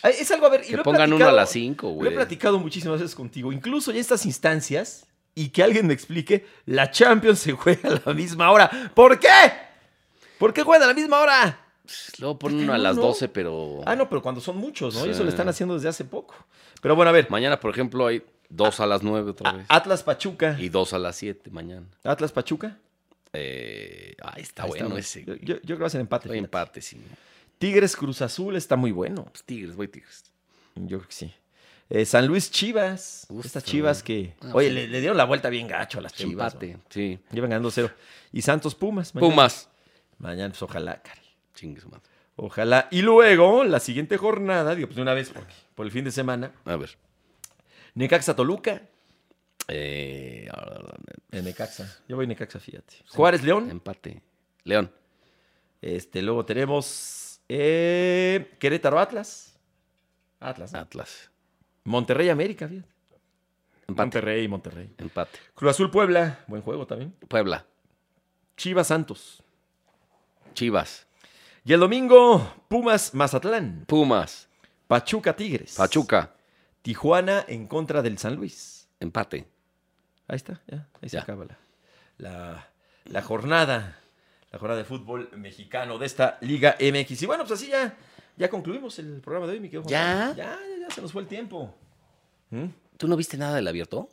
[0.02, 1.96] Ay, Es algo, a ver, y Que lo pongan uno a las cinco, Lo he
[1.96, 2.14] güey.
[2.16, 3.52] platicado muchísimas veces contigo.
[3.52, 8.14] Incluso ya estas instancias, y que alguien me explique, la Champions se juega a la
[8.14, 8.70] misma hora.
[8.94, 9.28] ¿Por qué?
[10.38, 11.60] ¿Por qué juega a la misma hora?
[12.20, 13.08] Luego ponen uno a las cabrón, ¿no?
[13.14, 13.82] 12, pero.
[13.86, 15.06] Ah, no, pero cuando son muchos, ¿no?
[15.06, 15.24] Y eso Sí.
[15.26, 16.36] lo están haciendo desde hace poco.
[16.82, 17.30] Pero bueno, a ver.
[17.30, 19.66] Mañana, por ejemplo, hay dos a las nueve otra vez.
[19.70, 20.56] Atlas Pachuca.
[20.60, 21.88] Y dos a las siete mañana.
[22.04, 22.78] Atlas Pachuca.
[23.34, 25.22] Eh, ay, está Ahí bueno ese.
[25.22, 25.39] Yo, güey.
[25.45, 26.38] yo- yo creo que va a ser empate.
[26.38, 27.02] Empate, sí.
[27.58, 29.24] Tigres Cruz Azul está muy bueno.
[29.26, 30.24] Pues Tigres, voy Tigres.
[30.76, 31.34] Yo creo que sí.
[31.89, 33.26] Eh, San Luis Chivas.
[33.30, 34.34] Uf, Estas Chivas que.
[34.41, 34.74] Ah, oye, sí.
[34.76, 36.54] le, le dieron la vuelta bien gacho a las Chivas.
[36.54, 36.80] empate, ¿no?
[36.89, 37.20] sí.
[37.32, 37.91] Llevan ganando cero.
[38.32, 39.14] Y Santos Pumas.
[39.14, 39.32] Mañana.
[39.34, 39.70] Pumas.
[40.18, 41.22] Mañana, pues ojalá, cari.
[41.54, 42.04] Chingue su madre.
[42.38, 42.88] Ojalá.
[42.91, 46.12] Y luego, la siguiente jornada, digo, pues de una vez, porque por el fin de
[46.12, 46.97] semana, A ver.
[47.96, 48.82] Necaxa Toluca.
[49.68, 50.50] Eh,
[51.32, 52.00] En Necaxa.
[52.08, 52.96] Yo voy Necaxa, fíjate.
[53.10, 53.70] Juárez León.
[53.70, 54.22] empate.
[54.64, 54.92] León.
[55.82, 59.58] Este, luego tenemos eh, Querétaro Atlas.
[60.39, 60.74] Atlas.
[60.74, 60.80] ¿no?
[60.80, 61.30] Atlas.
[61.84, 62.88] Monterrey América, fíjate.
[63.88, 64.02] Empate.
[64.04, 64.94] Monterrey, Monterrey.
[64.98, 65.39] Empate.
[65.56, 66.39] Cruz Azul Puebla.
[66.48, 67.14] Buen juego también.
[67.28, 67.66] Puebla.
[68.56, 69.44] Chivas Santos.
[70.54, 71.08] Chivas.
[71.64, 73.86] Y el domingo, Pumas Mazatlán.
[73.88, 74.48] Pumas.
[74.88, 75.76] Pachuca Tigres.
[75.76, 76.34] Pachuca.
[76.82, 78.88] Tijuana en contra del San Luis.
[79.00, 79.48] Empate.
[80.28, 80.88] Ahí está, ya.
[81.02, 81.24] Ahí se Ya.
[81.24, 81.58] acaba la,
[82.18, 82.68] la,
[83.06, 83.98] la jornada.
[84.52, 87.22] La jornada de fútbol mexicano de esta Liga MX.
[87.22, 87.96] Y bueno, pues así ya,
[88.36, 90.34] ya concluimos el programa de hoy, mi querido ¿Ya?
[90.36, 91.74] Ya, ya, ya se nos fue el tiempo.
[92.50, 92.66] ¿Mm?
[92.98, 94.10] ¿Tú no viste nada del abierto?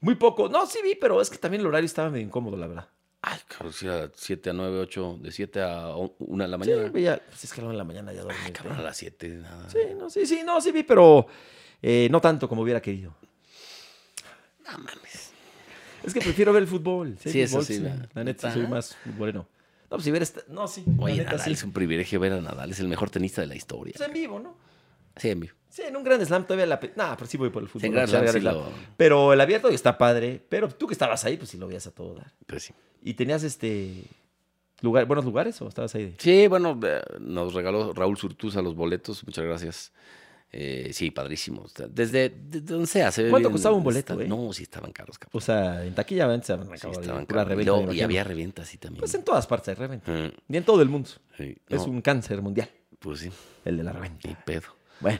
[0.00, 0.48] Muy poco.
[0.48, 2.88] No, sí vi, pero es que también el horario estaba medio incómodo, la verdad.
[3.22, 6.70] Ay, cabrón, si era 7 a 9, 8, de 7 a 1 de la Sí,
[6.70, 6.88] mañana.
[6.90, 8.38] veía, pues es que a la una de la mañana ya dormí.
[8.44, 9.68] Ay, cabrón, a las 7, nada.
[9.68, 11.26] Sí, no, sí, sí, no, sí vi, pero
[11.82, 13.14] eh, no tanto como hubiera querido.
[14.64, 15.30] No mames.
[16.04, 17.16] Es que prefiero ver el fútbol.
[17.20, 19.48] Sí, fútbol, sí, la- La neta, soy más futbolero.
[19.84, 20.40] No, pues si ver esta...
[20.48, 20.84] No, sí.
[20.98, 21.52] Oye, la neta, Nadal sí.
[21.52, 22.70] es un privilegio ver a Nadal.
[22.70, 23.94] Es el mejor tenista de la historia.
[23.96, 24.56] Pues en vivo, ¿no?
[25.16, 25.54] Sí, en vivo.
[25.68, 26.80] Sí, en un Grand Slam todavía la...
[26.96, 27.88] Nah, pero sí voy por el fútbol.
[27.90, 28.68] Sí, sea, Slam sí lo-.
[28.96, 30.44] Pero el abierto está padre.
[30.48, 32.32] Pero tú que estabas ahí, pues sí lo veías a todo dar.
[32.46, 32.74] Pues sí.
[33.02, 34.02] ¿Y tenías este...
[34.82, 36.04] Lugar, buenos lugares o estabas ahí?
[36.10, 36.78] de- Sí, bueno,
[37.20, 39.24] nos regaló Raúl Surtuza los boletos.
[39.24, 39.92] Muchas gracias.
[40.52, 41.62] Eh, sí, padrísimo.
[41.62, 43.10] O sea, Desde, desde donde sea.
[43.10, 43.52] se ¿Cuánto bien.
[43.52, 44.28] costaba un boleto, Está- eh?
[44.28, 45.36] No, sí estaban caros, cabrón.
[45.36, 47.60] O sea, en taquilla antes se habían Sí, estaban caros.
[47.60, 49.00] Y, luego- había reventa así también.
[49.00, 50.10] Pues en todas partes hay reventa.
[50.10, 51.10] Mm, Y en todo el mundo.
[51.36, 53.30] sí, Es un cáncer mundial, Pues sí,
[53.64, 54.28] el de la reventa.
[54.28, 54.68] ni pedo.
[55.00, 55.18] Bueno.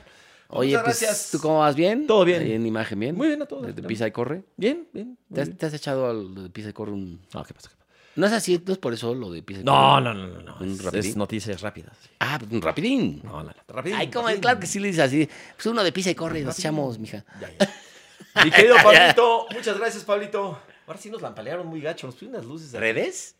[0.49, 1.31] Oye, Muchas pues, gracias.
[1.31, 1.75] ¿tú cómo vas?
[1.75, 2.07] ¿Bien?
[2.07, 2.41] Todo bien.
[2.41, 3.13] Ahí En imagen, ¿bien?
[3.15, 3.67] Muy bien a todos.
[3.67, 4.45] ¿De, de Pisa y Corre?
[4.55, 5.17] Bien, bien.
[5.33, 5.57] ¿Te has, bien.
[5.57, 7.19] te has echado al de Pisa y Corre un...?
[7.33, 7.69] No, ¿qué pasa?
[8.17, 10.41] No es así, no es por eso lo de Pisa y No, no, no, no.
[10.41, 10.57] no.
[10.59, 11.95] ¿Un Es, noticias rápidas.
[12.19, 13.21] Ah, un rapidín.
[13.23, 13.53] No, no, no.
[13.67, 15.29] Rapidín, Ay, como claro que sí le dices así.
[15.55, 17.23] Pues uno de Pisa y Corre, nos echamos, mija.
[17.39, 18.43] Ya, ya.
[18.43, 20.59] Mi querido Pablito, muchas gracias, Pablito.
[20.87, 22.07] Ahora sí nos lampalearon muy gacho.
[22.07, 22.69] Nos pusieron unas luces.
[22.73, 22.79] aquí.
[22.79, 23.35] ¿Redes?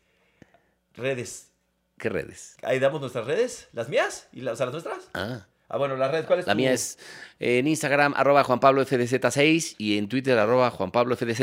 [0.96, 1.50] Redes.
[1.98, 2.56] ¿Qué redes?
[2.62, 3.68] Ahí damos nuestras redes.
[3.72, 4.28] ¿Las mías?
[4.32, 5.08] ¿Y las, o sea, las nuestras?
[5.14, 6.24] Ah, Ah, bueno, las redes.
[6.24, 6.98] ¿Cuál es la tu- mía es
[7.40, 11.42] en Instagram, arroba Juan Pablo FDZ6 y en Twitter, arroba Juan Pablo FDZ.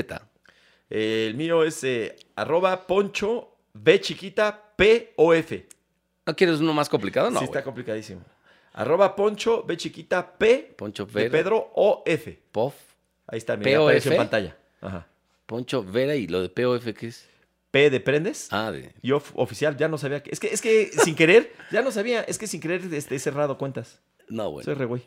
[0.90, 5.68] El mío es eh, arroba poncho B chiquita P O F.
[6.26, 7.30] ¿No quieres uno más complicado?
[7.30, 7.58] No, sí, güey.
[7.58, 8.22] está complicadísimo.
[8.74, 12.40] Arroba poncho B chiquita P Poncho de Vera, Pedro O F.
[12.52, 12.76] POF,
[13.28, 13.86] Ahí está, mira, ¿POF?
[13.86, 14.58] aparece en pantalla.
[14.82, 15.08] Ajá.
[15.46, 17.28] Poncho Vera y lo de POF, ¿qué es?
[17.72, 18.48] P de prendes.
[18.52, 18.94] Ah, de...
[19.02, 20.30] Y of- oficial, ya no sabía que.
[20.32, 22.22] Es que, es que sin querer, ya no sabía.
[22.22, 24.00] Es que sin querer este, he cerrado cuentas.
[24.30, 24.66] No, bueno.
[24.66, 25.02] Soy re güey.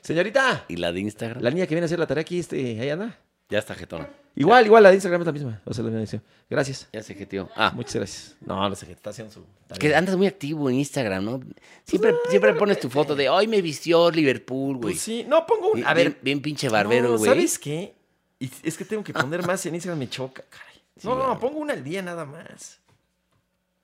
[0.00, 1.42] Señorita, ¿Y la de Instagram?
[1.42, 3.18] la niña que viene a hacer la tarea aquí, este, ahí anda.
[3.48, 4.08] Ya está jetona.
[4.34, 5.60] Igual, igual, la de Instagram es la misma.
[5.66, 6.22] O sea, la misma dirección.
[6.48, 6.88] Gracias.
[6.92, 7.50] Ya se jeteó.
[7.54, 8.36] Ah, Muchas gracias.
[8.40, 9.44] No, no sé qué está haciendo su.
[9.66, 9.78] tarea.
[9.78, 11.40] que andas muy activo en Instagram, ¿no?
[11.84, 14.94] Siempre, siempre pones tu foto de hoy me vistió Liverpool, güey.
[14.94, 15.74] Pues sí, no, pongo un.
[15.76, 17.30] Bien- A ver, bien, pinche barbero, no, güey.
[17.30, 17.94] ¿Sabes qué?
[18.38, 20.76] Y es que tengo que poner más en Instagram, me choca, caray.
[20.96, 21.38] Sí, no, bueno.
[21.38, 22.80] pongo una al día nada más.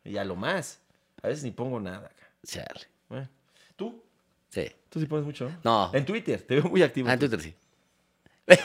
[0.05, 0.81] Y a lo más.
[1.23, 2.09] A veces ni pongo nada.
[2.09, 2.31] cara.
[2.47, 2.87] Chale.
[3.09, 3.29] Bueno,
[3.77, 4.03] ¿Tú?
[4.51, 4.67] Sí.
[4.89, 5.51] Tú sí pones mucho.
[5.63, 5.91] No.
[5.93, 7.09] En Twitter, te veo muy activo.
[7.09, 7.55] Ah, en Twitter sí.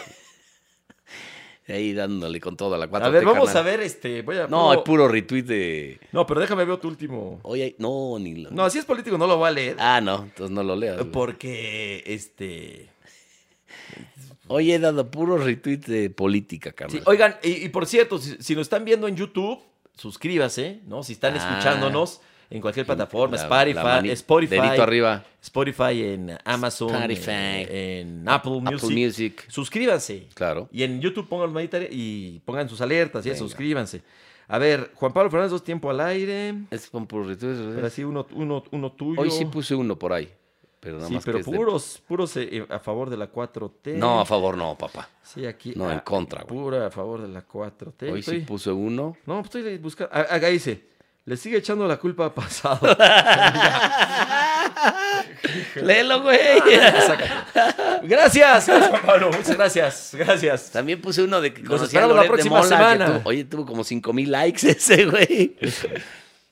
[1.67, 4.47] Ahí dándole con todo a la 4 a ver, vamos a ver, este, voy a...
[4.47, 5.99] No, hay puro retweet de.
[6.11, 7.39] No, pero déjame ver tu último...
[7.43, 8.51] Oye, no, ni lo.
[8.51, 9.75] No, si es político no lo voy a leer.
[9.79, 10.97] Ah, no, entonces no lo leas.
[10.97, 11.11] güey.
[11.11, 12.89] porque, este...
[14.47, 17.03] Oye, he dado puro retweet de política, Sí, carnal.
[17.05, 19.59] oigan, y, y por cierto, si, si nos están viendo en YouTube,
[19.97, 21.01] suscríbase, ¿no?
[21.01, 21.37] Si están Ah.
[21.37, 22.19] escuchándonos
[22.55, 25.23] en cualquier plataforma, La- Spotify, la mani- Spotify, arriba.
[25.41, 27.67] Spotify en Amazon, Spotify.
[27.69, 28.83] en Apple Music.
[28.83, 29.45] Apple Music.
[29.49, 30.27] Suscríbanse.
[30.33, 30.69] Claro.
[30.71, 33.49] Y en YouTube pongan manita y pongan sus alertas y eso, Venga.
[33.49, 34.01] suscríbanse.
[34.47, 36.53] A ver, Juan Pablo Fernández, dos tiempo al aire.
[36.69, 37.75] Es con puro retweet.
[37.75, 39.21] Ahora sí, uno, uno, uno tuyo.
[39.21, 40.29] Hoy sí puse uno por ahí.
[40.79, 43.31] Pero nada Sí, más pero que es de- puros, puros eh, a favor de la
[43.31, 43.93] 4T.
[43.95, 45.07] No, a favor no, papá.
[45.21, 45.71] Sí, aquí.
[45.77, 46.61] No, en contra, güey.
[46.61, 48.11] Pura a favor de la 4T.
[48.11, 49.15] Hoy Estoy- sí puse uno.
[49.25, 50.13] No, estoy buscando.
[50.13, 50.83] Acá dice,
[51.25, 52.79] le sigue echando la culpa a pasado.
[55.75, 56.39] Léelo, güey.
[58.03, 59.27] Gracias, gracias, Pablo.
[59.31, 60.09] Muchas gracias.
[60.13, 60.71] Gracias.
[60.71, 63.05] También puse uno de que a esperamos la próxima Mola, semana.
[63.07, 65.55] tuvo- oye, tuvo como 5 mil likes ese, güey.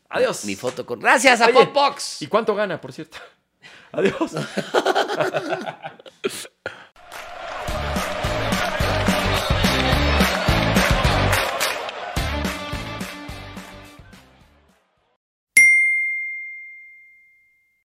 [0.09, 0.45] Adiós.
[0.45, 0.99] Mi foto con.
[0.99, 2.21] Gracias a Oye, Popbox.
[2.21, 3.17] ¿Y cuánto gana, por cierto?
[3.91, 4.31] Adiós.